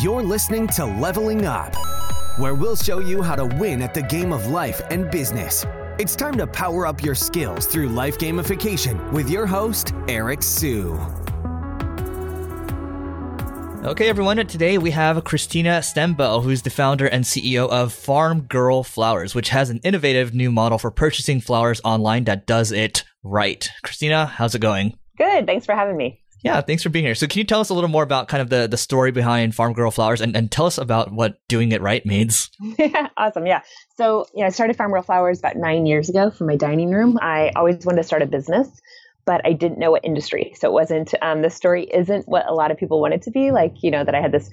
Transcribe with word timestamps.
You're 0.00 0.22
listening 0.22 0.68
to 0.68 0.84
Leveling 0.84 1.44
Up, 1.44 1.74
where 2.38 2.54
we'll 2.54 2.76
show 2.76 3.00
you 3.00 3.20
how 3.20 3.34
to 3.34 3.44
win 3.44 3.82
at 3.82 3.94
the 3.94 4.02
game 4.02 4.32
of 4.32 4.46
life 4.46 4.80
and 4.90 5.10
business. 5.10 5.66
It's 5.98 6.16
time 6.16 6.36
to 6.36 6.46
power 6.46 6.86
up 6.86 7.02
your 7.02 7.14
skills 7.14 7.66
through 7.66 7.88
life 7.88 8.16
gamification 8.16 9.12
with 9.12 9.28
your 9.28 9.44
host, 9.46 9.92
Eric 10.08 10.42
Siu. 10.42 10.94
Okay, 13.84 14.08
everyone. 14.08 14.36
Today 14.46 14.78
we 14.78 14.92
have 14.92 15.24
Christina 15.24 15.80
Stembel, 15.80 16.42
who's 16.42 16.62
the 16.62 16.70
founder 16.70 17.06
and 17.06 17.24
CEO 17.24 17.68
of 17.68 17.92
Farm 17.92 18.42
Girl 18.42 18.84
Flowers, 18.84 19.34
which 19.34 19.48
has 19.48 19.68
an 19.68 19.78
innovative 19.78 20.32
new 20.32 20.52
model 20.52 20.78
for 20.78 20.90
purchasing 20.90 21.40
flowers 21.40 21.80
online 21.84 22.24
that 22.24 22.46
does 22.46 22.70
it 22.72 23.04
right. 23.24 23.68
Christina, 23.82 24.26
how's 24.26 24.54
it 24.54 24.60
going? 24.60 24.96
Good. 25.18 25.46
Thanks 25.46 25.66
for 25.66 25.74
having 25.74 25.96
me. 25.96 26.21
Yeah, 26.42 26.60
thanks 26.60 26.82
for 26.82 26.88
being 26.88 27.04
here. 27.04 27.14
So, 27.14 27.26
can 27.26 27.38
you 27.38 27.44
tell 27.44 27.60
us 27.60 27.68
a 27.68 27.74
little 27.74 27.88
more 27.90 28.02
about 28.02 28.28
kind 28.28 28.40
of 28.40 28.50
the, 28.50 28.66
the 28.66 28.76
story 28.76 29.12
behind 29.12 29.54
Farm 29.54 29.72
Girl 29.72 29.90
Flowers 29.90 30.20
and, 30.20 30.36
and 30.36 30.50
tell 30.50 30.66
us 30.66 30.76
about 30.76 31.12
what 31.12 31.38
doing 31.48 31.72
it 31.72 31.80
right 31.80 32.04
means? 32.04 32.50
awesome. 33.16 33.46
Yeah. 33.46 33.62
So, 33.96 34.26
you 34.34 34.40
know, 34.40 34.46
I 34.46 34.50
started 34.50 34.76
Farm 34.76 34.90
Girl 34.90 35.02
Flowers 35.02 35.38
about 35.38 35.56
nine 35.56 35.86
years 35.86 36.08
ago 36.08 36.30
from 36.30 36.48
my 36.48 36.56
dining 36.56 36.90
room. 36.90 37.18
I 37.22 37.52
always 37.54 37.86
wanted 37.86 37.98
to 37.98 38.04
start 38.04 38.22
a 38.22 38.26
business 38.26 38.68
but 39.24 39.40
I 39.44 39.52
didn't 39.52 39.78
know 39.78 39.92
what 39.92 40.04
industry. 40.04 40.52
So 40.56 40.68
it 40.68 40.72
wasn't, 40.72 41.14
um, 41.22 41.42
the 41.42 41.50
story 41.50 41.84
isn't 41.84 42.26
what 42.26 42.48
a 42.48 42.54
lot 42.54 42.70
of 42.70 42.76
people 42.76 43.00
want 43.00 43.14
it 43.14 43.22
to 43.22 43.30
be. 43.30 43.50
Like, 43.50 43.74
you 43.82 43.90
know, 43.90 44.04
that 44.04 44.14
I 44.14 44.20
had 44.20 44.32
this 44.32 44.50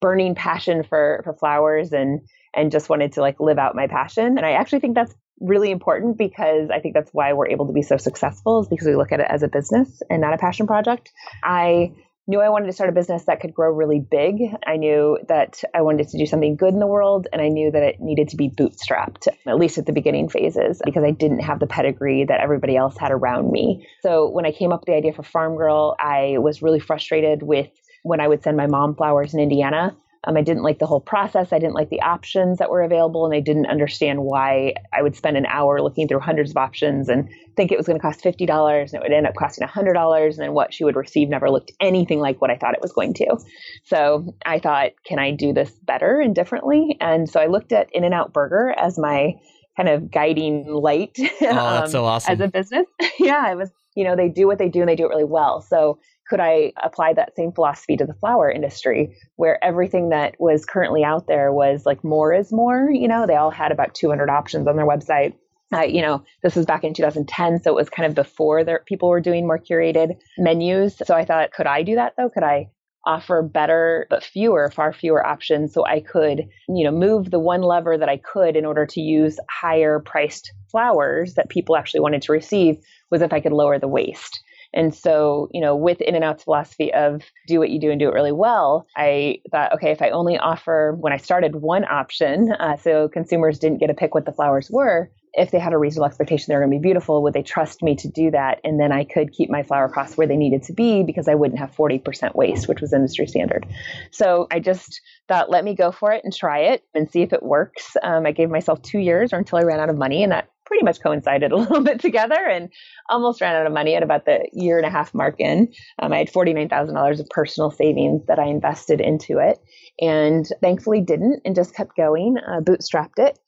burning 0.00 0.34
passion 0.34 0.82
for, 0.82 1.20
for 1.24 1.34
flowers 1.34 1.92
and, 1.92 2.20
and 2.54 2.72
just 2.72 2.88
wanted 2.88 3.12
to 3.12 3.20
like 3.20 3.40
live 3.40 3.58
out 3.58 3.76
my 3.76 3.86
passion. 3.86 4.38
And 4.38 4.46
I 4.46 4.52
actually 4.52 4.80
think 4.80 4.94
that's 4.94 5.14
really 5.40 5.70
important 5.70 6.16
because 6.16 6.70
I 6.70 6.80
think 6.80 6.94
that's 6.94 7.10
why 7.12 7.32
we're 7.32 7.48
able 7.48 7.66
to 7.66 7.72
be 7.72 7.82
so 7.82 7.96
successful 7.96 8.62
is 8.62 8.68
because 8.68 8.86
we 8.86 8.96
look 8.96 9.12
at 9.12 9.20
it 9.20 9.26
as 9.28 9.42
a 9.42 9.48
business 9.48 10.02
and 10.08 10.20
not 10.20 10.34
a 10.34 10.38
passion 10.38 10.66
project. 10.66 11.12
I 11.42 11.92
knew 12.28 12.40
I 12.40 12.48
wanted 12.48 12.66
to 12.66 12.72
start 12.72 12.90
a 12.90 12.92
business 12.92 13.24
that 13.26 13.40
could 13.40 13.54
grow 13.54 13.70
really 13.70 14.00
big. 14.00 14.40
I 14.66 14.76
knew 14.76 15.18
that 15.28 15.62
I 15.74 15.82
wanted 15.82 16.08
to 16.08 16.18
do 16.18 16.26
something 16.26 16.56
good 16.56 16.74
in 16.74 16.80
the 16.80 16.86
world, 16.86 17.28
and 17.32 17.40
I 17.40 17.48
knew 17.48 17.70
that 17.70 17.82
it 17.82 18.00
needed 18.00 18.28
to 18.30 18.36
be 18.36 18.48
bootstrapped, 18.48 19.28
at 19.46 19.58
least 19.58 19.78
at 19.78 19.86
the 19.86 19.92
beginning 19.92 20.28
phases, 20.28 20.82
because 20.84 21.04
I 21.04 21.12
didn't 21.12 21.40
have 21.40 21.60
the 21.60 21.66
pedigree 21.66 22.24
that 22.24 22.40
everybody 22.40 22.76
else 22.76 22.96
had 22.96 23.12
around 23.12 23.52
me. 23.52 23.86
So 24.02 24.28
when 24.28 24.44
I 24.44 24.50
came 24.50 24.72
up 24.72 24.80
with 24.80 24.86
the 24.86 24.96
idea 24.96 25.12
for 25.12 25.22
Farm 25.22 25.56
Girl, 25.56 25.94
I 26.00 26.38
was 26.38 26.62
really 26.62 26.80
frustrated 26.80 27.42
with 27.42 27.68
when 28.02 28.20
I 28.20 28.28
would 28.28 28.42
send 28.42 28.56
my 28.56 28.66
mom 28.66 28.96
flowers 28.96 29.34
in 29.34 29.40
Indiana 29.40 29.96
um, 30.26 30.36
I 30.36 30.42
didn't 30.42 30.64
like 30.64 30.80
the 30.80 30.86
whole 30.86 31.00
process. 31.00 31.52
I 31.52 31.58
didn't 31.58 31.74
like 31.74 31.88
the 31.88 32.02
options 32.02 32.58
that 32.58 32.68
were 32.68 32.82
available, 32.82 33.24
and 33.24 33.34
I 33.34 33.40
didn't 33.40 33.66
understand 33.66 34.24
why 34.24 34.74
I 34.92 35.02
would 35.02 35.14
spend 35.14 35.36
an 35.36 35.46
hour 35.46 35.80
looking 35.80 36.08
through 36.08 36.20
hundreds 36.20 36.50
of 36.50 36.56
options 36.56 37.08
and 37.08 37.28
think 37.56 37.70
it 37.70 37.78
was 37.78 37.86
going 37.86 37.98
to 37.98 38.02
cost 38.02 38.22
fifty 38.22 38.44
dollars, 38.44 38.92
and 38.92 39.00
it 39.00 39.04
would 39.04 39.16
end 39.16 39.26
up 39.26 39.34
costing 39.36 39.66
hundred 39.66 39.94
dollars, 39.94 40.36
and 40.36 40.44
then 40.44 40.52
what 40.52 40.74
she 40.74 40.84
would 40.84 40.96
receive 40.96 41.28
never 41.28 41.50
looked 41.50 41.70
anything 41.80 42.18
like 42.18 42.40
what 42.40 42.50
I 42.50 42.56
thought 42.56 42.74
it 42.74 42.82
was 42.82 42.92
going 42.92 43.14
to. 43.14 43.36
So 43.84 44.34
I 44.44 44.58
thought, 44.58 44.92
can 45.04 45.18
I 45.18 45.30
do 45.30 45.52
this 45.52 45.70
better 45.70 46.20
and 46.20 46.34
differently? 46.34 46.96
And 47.00 47.30
so 47.30 47.40
I 47.40 47.46
looked 47.46 47.72
at 47.72 47.88
In 47.92 48.02
and 48.02 48.14
Out 48.14 48.32
Burger 48.32 48.74
as 48.76 48.98
my 48.98 49.34
kind 49.76 49.88
of 49.88 50.10
guiding 50.10 50.66
light. 50.66 51.16
Oh, 51.18 51.28
that's 51.40 51.42
um, 51.84 51.90
so 51.90 52.04
awesome. 52.04 52.32
As 52.32 52.40
a 52.40 52.48
business, 52.48 52.86
yeah, 53.18 53.50
it 53.50 53.56
was. 53.56 53.70
You 53.94 54.04
know, 54.04 54.14
they 54.14 54.28
do 54.28 54.46
what 54.46 54.58
they 54.58 54.68
do, 54.68 54.80
and 54.80 54.88
they 54.90 54.96
do 54.96 55.06
it 55.06 55.08
really 55.08 55.24
well. 55.24 55.62
So 55.62 55.98
could 56.28 56.40
I 56.40 56.72
apply 56.82 57.14
that 57.14 57.36
same 57.36 57.52
philosophy 57.52 57.96
to 57.96 58.06
the 58.06 58.14
flower 58.14 58.50
industry 58.50 59.16
where 59.36 59.62
everything 59.64 60.10
that 60.10 60.34
was 60.38 60.64
currently 60.64 61.04
out 61.04 61.26
there 61.26 61.52
was 61.52 61.86
like 61.86 62.02
more 62.02 62.32
is 62.32 62.52
more? 62.52 62.90
You 62.90 63.08
know, 63.08 63.26
they 63.26 63.36
all 63.36 63.50
had 63.50 63.72
about 63.72 63.94
200 63.94 64.28
options 64.28 64.66
on 64.66 64.76
their 64.76 64.86
website. 64.86 65.34
Uh, 65.72 65.82
you 65.82 66.00
know, 66.00 66.24
this 66.42 66.54
was 66.54 66.64
back 66.64 66.84
in 66.84 66.94
2010, 66.94 67.62
so 67.62 67.70
it 67.70 67.74
was 67.74 67.90
kind 67.90 68.06
of 68.06 68.14
before 68.14 68.62
there, 68.62 68.82
people 68.86 69.08
were 69.08 69.20
doing 69.20 69.46
more 69.46 69.58
curated 69.58 70.16
menus. 70.38 70.96
So 71.04 71.14
I 71.14 71.24
thought, 71.24 71.52
could 71.52 71.66
I 71.66 71.82
do 71.82 71.96
that 71.96 72.14
though? 72.16 72.30
Could 72.30 72.44
I 72.44 72.70
offer 73.06 73.40
better 73.42 74.06
but 74.10 74.24
fewer, 74.24 74.70
far 74.70 74.92
fewer 74.92 75.24
options 75.24 75.72
so 75.72 75.86
I 75.86 76.00
could, 76.00 76.48
you 76.68 76.84
know, 76.84 76.90
move 76.90 77.30
the 77.30 77.38
one 77.38 77.62
lever 77.62 77.96
that 77.96 78.08
I 78.08 78.16
could 78.16 78.56
in 78.56 78.66
order 78.66 78.84
to 78.84 79.00
use 79.00 79.38
higher 79.48 80.00
priced 80.00 80.52
flowers 80.70 81.34
that 81.34 81.48
people 81.48 81.76
actually 81.76 82.00
wanted 82.00 82.22
to 82.22 82.32
receive 82.32 82.78
was 83.10 83.22
if 83.22 83.32
I 83.32 83.40
could 83.40 83.52
lower 83.52 83.78
the 83.78 83.88
waste. 83.88 84.40
And 84.76 84.94
so, 84.94 85.48
you 85.52 85.60
know, 85.60 85.74
with 85.74 86.00
In 86.02 86.14
and 86.14 86.22
Out's 86.22 86.44
philosophy 86.44 86.92
of 86.92 87.22
do 87.46 87.58
what 87.58 87.70
you 87.70 87.80
do 87.80 87.90
and 87.90 87.98
do 87.98 88.08
it 88.08 88.14
really 88.14 88.30
well, 88.30 88.86
I 88.94 89.40
thought, 89.50 89.72
okay, 89.72 89.90
if 89.90 90.02
I 90.02 90.10
only 90.10 90.38
offer 90.38 90.94
when 91.00 91.14
I 91.14 91.16
started 91.16 91.56
one 91.56 91.84
option, 91.84 92.52
uh, 92.52 92.76
so 92.76 93.08
consumers 93.08 93.58
didn't 93.58 93.78
get 93.78 93.86
to 93.86 93.94
pick 93.94 94.14
what 94.14 94.26
the 94.26 94.32
flowers 94.32 94.70
were, 94.70 95.10
if 95.36 95.50
they 95.50 95.58
had 95.58 95.72
a 95.72 95.78
reasonable 95.78 96.06
expectation 96.06 96.46
they're 96.48 96.60
going 96.60 96.70
to 96.70 96.78
be 96.78 96.82
beautiful, 96.82 97.22
would 97.22 97.34
they 97.34 97.42
trust 97.42 97.82
me 97.82 97.94
to 97.96 98.08
do 98.08 98.30
that? 98.30 98.60
And 98.64 98.80
then 98.80 98.90
I 98.90 99.04
could 99.04 99.32
keep 99.32 99.50
my 99.50 99.62
flower 99.62 99.88
costs 99.88 100.16
where 100.16 100.26
they 100.26 100.36
needed 100.36 100.62
to 100.64 100.72
be 100.72 101.02
because 101.02 101.28
I 101.28 101.34
wouldn't 101.34 101.58
have 101.58 101.74
40% 101.74 102.34
waste, 102.34 102.68
which 102.68 102.80
was 102.80 102.92
industry 102.92 103.26
standard. 103.26 103.66
So 104.10 104.46
I 104.50 104.60
just 104.60 105.00
thought, 105.28 105.50
let 105.50 105.64
me 105.64 105.74
go 105.74 105.92
for 105.92 106.12
it 106.12 106.24
and 106.24 106.34
try 106.34 106.60
it 106.60 106.84
and 106.94 107.10
see 107.10 107.22
if 107.22 107.32
it 107.32 107.42
works. 107.42 107.96
Um, 108.02 108.26
I 108.26 108.32
gave 108.32 108.50
myself 108.50 108.80
two 108.82 108.98
years 108.98 109.32
or 109.32 109.38
until 109.38 109.58
I 109.58 109.62
ran 109.62 109.80
out 109.80 109.90
of 109.90 109.96
money, 109.96 110.22
and 110.22 110.32
that 110.32 110.48
pretty 110.66 110.84
much 110.84 111.00
coincided 111.00 111.52
a 111.52 111.56
little 111.56 111.82
bit 111.82 112.00
together 112.00 112.34
and 112.34 112.68
almost 113.08 113.40
ran 113.40 113.56
out 113.56 113.66
of 113.66 113.72
money 113.72 113.94
at 113.94 114.02
about 114.02 114.26
the 114.26 114.46
year 114.52 114.76
and 114.76 114.86
a 114.86 114.90
half 114.90 115.14
mark 115.14 115.36
in. 115.38 115.72
Um, 116.00 116.12
I 116.12 116.18
had 116.18 116.32
$49,000 116.32 117.20
of 117.20 117.28
personal 117.30 117.70
savings 117.70 118.26
that 118.26 118.38
I 118.38 118.46
invested 118.46 119.00
into 119.00 119.38
it 119.38 119.58
and 120.00 120.46
thankfully 120.60 121.00
didn't 121.00 121.40
and 121.44 121.54
just 121.54 121.74
kept 121.74 121.96
going, 121.96 122.36
uh, 122.38 122.60
bootstrapped 122.60 123.18
it. 123.18 123.38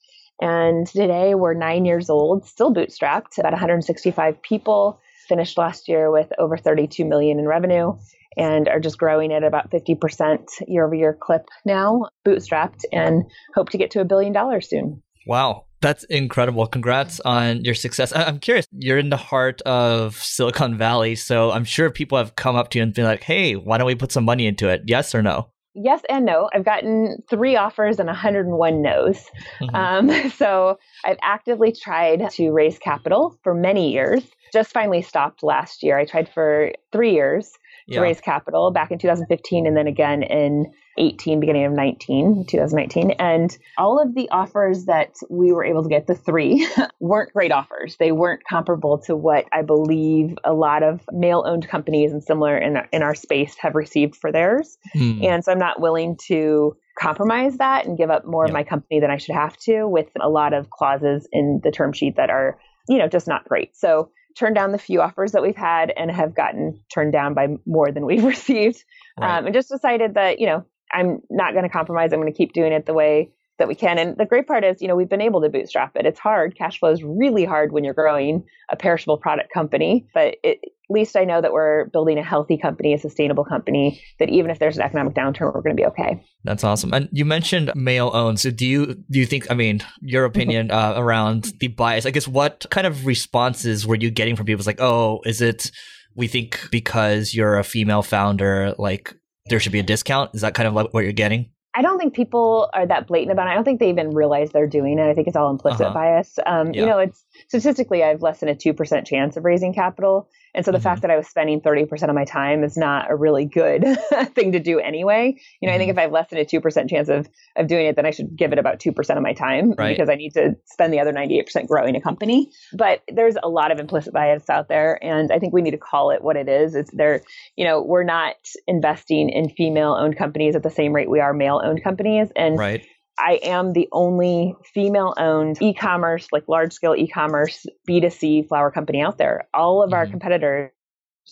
And 0.41 0.87
today 0.87 1.35
we're 1.35 1.53
nine 1.53 1.85
years 1.85 2.09
old, 2.09 2.45
still 2.45 2.73
bootstrapped, 2.73 3.37
about 3.37 3.51
165 3.51 4.41
people, 4.41 5.01
finished 5.27 5.57
last 5.57 5.87
year 5.87 6.11
with 6.11 6.31
over 6.39 6.57
32 6.57 7.05
million 7.05 7.39
in 7.39 7.45
revenue 7.45 7.93
and 8.37 8.67
are 8.67 8.79
just 8.79 8.97
growing 8.97 9.33
at 9.33 9.43
about 9.43 9.69
50% 9.69 10.47
year 10.67 10.85
over 10.85 10.95
year 10.95 11.17
clip 11.19 11.47
now, 11.65 12.05
bootstrapped, 12.25 12.83
and 12.91 13.23
hope 13.53 13.69
to 13.69 13.77
get 13.77 13.91
to 13.91 14.01
a 14.01 14.05
billion 14.05 14.31
dollars 14.31 14.69
soon. 14.69 15.03
Wow. 15.27 15.65
That's 15.81 16.03
incredible. 16.05 16.67
Congrats 16.67 17.19
on 17.21 17.63
your 17.63 17.75
success. 17.75 18.13
I- 18.13 18.27
am 18.27 18.39
curious, 18.39 18.67
you're 18.71 18.97
in 18.97 19.09
the 19.09 19.17
heart 19.17 19.61
of 19.61 20.15
Silicon 20.15 20.77
Valley, 20.77 21.15
so 21.15 21.51
I'm 21.51 21.63
sure 21.63 21.89
people 21.89 22.17
have 22.17 22.35
come 22.35 22.55
up 22.55 22.69
to 22.71 22.79
you 22.79 22.83
and 22.83 22.93
been 22.93 23.05
like, 23.05 23.23
hey, 23.23 23.55
why 23.55 23.77
don't 23.77 23.87
we 23.87 23.95
put 23.95 24.11
some 24.11 24.25
money 24.25 24.45
into 24.45 24.67
it? 24.67 24.83
Yes 24.85 25.15
or 25.15 25.21
no? 25.21 25.49
Yes 25.75 26.01
and 26.09 26.25
no. 26.25 26.49
I've 26.53 26.65
gotten 26.65 27.23
three 27.29 27.55
offers 27.55 27.99
and 27.99 28.07
101 28.07 28.81
no's. 28.81 29.25
Mm-hmm. 29.61 29.75
Um, 29.75 30.29
so 30.35 30.77
I've 31.05 31.19
actively 31.21 31.71
tried 31.71 32.29
to 32.31 32.51
raise 32.51 32.77
capital 32.79 33.37
for 33.43 33.53
many 33.53 33.93
years. 33.93 34.23
Just 34.51 34.73
finally 34.73 35.01
stopped 35.01 35.43
last 35.43 35.83
year. 35.83 35.97
I 35.97 36.05
tried 36.05 36.27
for 36.27 36.71
three 36.91 37.13
years 37.13 37.51
to 37.89 37.95
yeah. 37.95 38.01
raise 38.01 38.19
capital 38.19 38.71
back 38.71 38.91
in 38.91 38.97
2015 38.97 39.67
and 39.67 39.77
then 39.77 39.87
again 39.87 40.23
in 40.23 40.65
18, 40.99 41.39
beginning 41.39 41.65
of 41.65 41.71
19, 41.73 42.45
2019. 42.47 43.11
And 43.11 43.57
all 43.77 43.99
of 43.99 44.13
the 44.13 44.29
offers 44.29 44.85
that 44.85 45.15
we 45.29 45.51
were 45.51 45.63
able 45.63 45.83
to 45.83 45.89
get, 45.89 46.07
the 46.07 46.15
three, 46.15 46.67
weren't 46.99 47.33
great 47.33 47.51
offers. 47.51 47.95
They 47.97 48.11
weren't 48.11 48.43
comparable 48.47 48.99
to 48.99 49.15
what 49.15 49.45
I 49.51 49.61
believe 49.61 50.37
a 50.43 50.53
lot 50.53 50.83
of 50.83 51.01
male 51.11 51.43
owned 51.47 51.67
companies 51.67 52.11
and 52.11 52.23
similar 52.23 52.57
in, 52.57 52.77
in 52.91 53.01
our 53.01 53.15
space 53.15 53.55
have 53.59 53.75
received 53.75 54.15
for 54.15 54.31
theirs. 54.31 54.77
Hmm. 54.93 55.23
And 55.23 55.43
so 55.43 55.51
I'm 55.51 55.59
not 55.59 55.79
willing 55.79 56.17
to 56.27 56.75
compromise 56.99 57.57
that 57.57 57.85
and 57.85 57.97
give 57.97 58.09
up 58.09 58.25
more 58.25 58.45
of 58.45 58.51
my 58.51 58.63
company 58.63 58.99
than 58.99 59.09
I 59.09 59.17
should 59.17 59.35
have 59.35 59.55
to 59.59 59.85
with 59.87 60.07
a 60.19 60.29
lot 60.29 60.53
of 60.53 60.69
clauses 60.69 61.27
in 61.31 61.61
the 61.63 61.71
term 61.71 61.93
sheet 61.93 62.17
that 62.17 62.29
are, 62.29 62.59
you 62.89 62.97
know, 62.97 63.07
just 63.07 63.27
not 63.27 63.45
great. 63.45 63.75
So 63.77 64.11
turned 64.37 64.55
down 64.55 64.71
the 64.71 64.77
few 64.77 65.01
offers 65.01 65.31
that 65.31 65.41
we've 65.41 65.55
had 65.55 65.91
and 65.95 66.11
have 66.11 66.35
gotten 66.35 66.79
turned 66.93 67.11
down 67.11 67.33
by 67.33 67.47
more 67.65 67.91
than 67.91 68.05
we've 68.05 68.23
received. 68.25 68.83
Right. 69.19 69.37
Um, 69.37 69.45
and 69.45 69.53
just 69.53 69.69
decided 69.69 70.15
that, 70.15 70.39
you 70.39 70.47
know, 70.47 70.65
I'm 70.91 71.21
not 71.29 71.53
going 71.53 71.63
to 71.63 71.69
compromise. 71.69 72.13
I'm 72.13 72.19
going 72.19 72.31
to 72.31 72.37
keep 72.37 72.53
doing 72.53 72.73
it 72.73 72.85
the 72.85 72.93
way 72.93 73.31
that 73.59 73.67
we 73.67 73.75
can. 73.75 73.99
And 73.99 74.17
the 74.17 74.25
great 74.25 74.47
part 74.47 74.63
is, 74.63 74.81
you 74.81 74.87
know, 74.87 74.95
we've 74.95 75.09
been 75.09 75.21
able 75.21 75.41
to 75.41 75.49
bootstrap 75.49 75.95
it. 75.95 76.05
It's 76.05 76.19
hard. 76.19 76.57
Cash 76.57 76.79
flow 76.79 76.91
is 76.91 77.03
really 77.03 77.45
hard 77.45 77.71
when 77.71 77.83
you're 77.83 77.93
growing 77.93 78.45
a 78.71 78.75
perishable 78.75 79.17
product 79.17 79.53
company, 79.53 80.07
but 80.13 80.37
it, 80.43 80.59
at 80.63 80.93
least 80.93 81.15
I 81.15 81.23
know 81.23 81.39
that 81.39 81.53
we're 81.53 81.85
building 81.89 82.17
a 82.17 82.23
healthy 82.23 82.57
company, 82.57 82.93
a 82.93 82.97
sustainable 82.97 83.45
company, 83.45 84.01
that 84.17 84.29
even 84.29 84.49
if 84.49 84.57
there's 84.57 84.77
an 84.77 84.81
economic 84.81 85.13
downturn, 85.13 85.53
we're 85.53 85.61
going 85.61 85.75
to 85.75 85.79
be 85.79 85.85
okay. 85.85 86.23
That's 86.43 86.63
awesome. 86.63 86.93
And 86.93 87.09
you 87.11 87.25
mentioned 87.25 87.71
male 87.75 88.09
owned. 88.13 88.39
So 88.39 88.49
do 88.49 88.65
you 88.65 88.95
do 89.11 89.19
you 89.19 89.27
think? 89.27 89.51
I 89.51 89.53
mean, 89.53 89.81
your 90.01 90.25
opinion 90.25 90.71
uh, 90.71 90.93
around 90.95 91.53
the 91.59 91.67
bias? 91.67 92.07
I 92.07 92.11
guess 92.11 92.27
what 92.27 92.65
kind 92.71 92.87
of 92.87 93.05
responses 93.05 93.85
were 93.85 93.95
you 93.95 94.09
getting 94.09 94.35
from 94.35 94.47
people? 94.47 94.61
It's 94.61 94.67
like, 94.67 94.81
oh, 94.81 95.21
is 95.25 95.41
it? 95.41 95.69
We 96.15 96.27
think 96.27 96.59
because 96.71 97.35
you're 97.35 97.59
a 97.59 97.63
female 97.63 98.01
founder, 98.01 98.73
like 98.77 99.13
there 99.49 99.59
should 99.59 99.71
be 99.71 99.79
a 99.79 99.83
discount. 99.83 100.31
Is 100.33 100.41
that 100.41 100.53
kind 100.53 100.67
of 100.67 100.73
like 100.73 100.93
what 100.93 101.03
you're 101.03 101.13
getting? 101.13 101.49
I 101.75 101.81
don't 101.81 101.99
think 101.99 102.15
people 102.15 102.69
are 102.73 102.85
that 102.87 103.07
blatant 103.07 103.31
about 103.31 103.47
it. 103.47 103.51
I 103.51 103.55
don't 103.55 103.63
think 103.63 103.79
they 103.79 103.89
even 103.89 104.11
realize 104.11 104.51
they're 104.51 104.67
doing 104.67 104.97
it. 104.97 105.07
I 105.07 105.13
think 105.13 105.27
it's 105.27 105.37
all 105.37 105.51
implicit 105.51 105.81
uh-huh. 105.81 105.93
bias. 105.93 106.39
Um, 106.45 106.73
yeah. 106.73 106.81
You 106.81 106.87
know, 106.87 106.97
it's 106.97 107.23
statistically, 107.47 108.03
I 108.03 108.07
have 108.07 108.21
less 108.21 108.39
than 108.39 108.49
a 108.49 108.55
2% 108.55 109.05
chance 109.05 109.37
of 109.37 109.45
raising 109.45 109.73
capital. 109.73 110.29
And 110.55 110.65
so 110.65 110.71
the 110.71 110.77
mm-hmm. 110.77 110.83
fact 110.83 111.01
that 111.03 111.11
I 111.11 111.17
was 111.17 111.27
spending 111.27 111.61
30% 111.61 112.09
of 112.09 112.15
my 112.15 112.25
time 112.25 112.63
is 112.63 112.75
not 112.75 113.11
a 113.11 113.15
really 113.15 113.45
good 113.45 113.85
thing 114.35 114.51
to 114.53 114.59
do 114.59 114.79
anyway. 114.79 115.35
You 115.61 115.67
know, 115.67 115.71
mm-hmm. 115.71 115.75
I 115.75 115.77
think 115.77 115.91
mm-hmm. 115.91 115.91
if 115.91 115.97
I 115.97 116.01
have 116.03 116.11
less 116.11 116.29
than 116.29 116.39
a 116.39 116.45
2% 116.45 116.89
chance 116.89 117.09
of, 117.09 117.29
of 117.55 117.67
doing 117.67 117.85
it, 117.85 117.95
then 117.95 118.05
I 118.05 118.11
should 118.11 118.35
give 118.35 118.51
it 118.51 118.59
about 118.59 118.79
2% 118.79 119.17
of 119.17 119.23
my 119.23 119.33
time 119.33 119.73
right. 119.77 119.95
because 119.95 120.09
I 120.09 120.15
need 120.15 120.33
to 120.33 120.55
spend 120.65 120.93
the 120.93 120.99
other 120.99 121.13
98% 121.13 121.67
growing 121.67 121.95
a 121.95 122.01
company. 122.01 122.51
But 122.73 123.01
there's 123.13 123.35
a 123.41 123.49
lot 123.49 123.71
of 123.71 123.79
implicit 123.79 124.13
bias 124.13 124.49
out 124.49 124.69
there. 124.69 125.03
And 125.03 125.31
I 125.31 125.39
think 125.39 125.53
we 125.53 125.61
need 125.61 125.71
to 125.71 125.77
call 125.77 126.11
it 126.11 126.23
what 126.23 126.35
it 126.35 126.49
is. 126.49 126.75
It's 126.75 126.91
there, 126.91 127.21
you 127.55 127.65
know, 127.65 127.81
we're 127.81 128.03
not 128.03 128.35
investing 128.67 129.29
in 129.29 129.49
female 129.49 129.95
owned 129.99 130.17
companies 130.17 130.55
at 130.55 130.63
the 130.63 130.69
same 130.69 130.93
rate 130.93 131.09
we 131.09 131.19
are 131.19 131.33
male 131.33 131.61
owned 131.63 131.83
companies. 131.83 132.29
And 132.35 132.57
right. 132.57 132.85
I 133.19 133.39
am 133.43 133.73
the 133.73 133.89
only 133.91 134.55
female 134.73 135.13
owned 135.17 135.61
e 135.61 135.73
commerce, 135.73 136.27
like 136.31 136.47
large 136.47 136.73
scale 136.73 136.95
e 136.95 137.07
commerce 137.07 137.65
B2C 137.87 138.47
flower 138.47 138.71
company 138.71 139.01
out 139.01 139.17
there. 139.17 139.47
All 139.53 139.83
of 139.83 139.89
mm-hmm. 139.89 139.95
our 139.95 140.07
competitors 140.07 140.71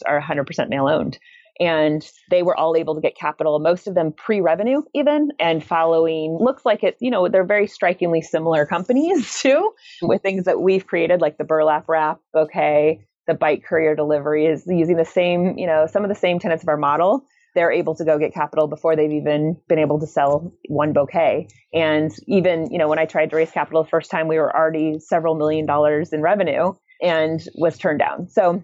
are 0.06 0.22
100% 0.22 0.70
male 0.70 0.88
owned. 0.88 1.18
And 1.60 2.08
they 2.30 2.44
were 2.44 2.56
all 2.56 2.76
able 2.76 2.94
to 2.94 3.02
get 3.02 3.18
capital, 3.18 3.58
most 3.58 3.88
of 3.88 3.96
them 3.96 4.12
pre 4.12 4.42
revenue, 4.42 4.84
even, 4.94 5.32
and 5.40 5.64
following 5.64 6.38
looks 6.40 6.66
like 6.66 6.84
it, 6.84 6.98
you 7.00 7.10
know, 7.10 7.28
they're 7.30 7.44
very 7.44 7.66
strikingly 7.66 8.22
similar 8.22 8.66
companies 8.68 9.40
too, 9.42 9.74
with 10.04 10.22
things 10.22 10.46
that 10.46 10.62
we've 10.62 10.86
created, 10.86 11.20
like 11.20 11.40
the 11.40 11.44
burlap 11.44 11.90
wrap 11.90 12.20
bouquet, 12.32 13.08
the 13.26 13.34
bike 13.34 13.64
courier 13.68 13.96
delivery 13.96 14.46
is 14.46 14.68
using 14.68 14.98
the 14.98 15.06
same, 15.06 15.58
you 15.58 15.66
know, 15.66 15.88
some 15.88 16.04
of 16.04 16.10
the 16.10 16.16
same 16.16 16.38
tenets 16.38 16.62
of 16.62 16.70
our 16.70 16.78
model 16.78 17.26
they're 17.58 17.72
able 17.72 17.96
to 17.96 18.06
go 18.06 18.20
get 18.20 18.36
capital 18.36 18.68
before 18.68 18.96
they've 18.96 19.12
even 19.12 19.58
been 19.68 19.80
able 19.80 20.00
to 20.00 20.06
sell 20.06 20.54
one 20.70 20.94
bouquet. 20.94 21.48
And 21.74 22.12
even, 22.28 22.72
you 22.72 22.78
know, 22.78 22.88
when 22.88 23.00
I 23.00 23.06
tried 23.06 23.32
to 23.32 23.36
raise 23.36 23.50
capital 23.50 23.82
the 23.82 23.90
first 23.90 24.12
time, 24.12 24.28
we 24.28 24.38
were 24.38 24.56
already 24.56 25.00
several 25.00 25.34
million 25.34 25.66
dollars 25.66 26.14
in 26.14 26.22
revenue 26.22 26.74
and 27.02 27.42
was 27.56 27.80
turned 27.80 27.98
down. 27.98 28.30
So 28.30 28.64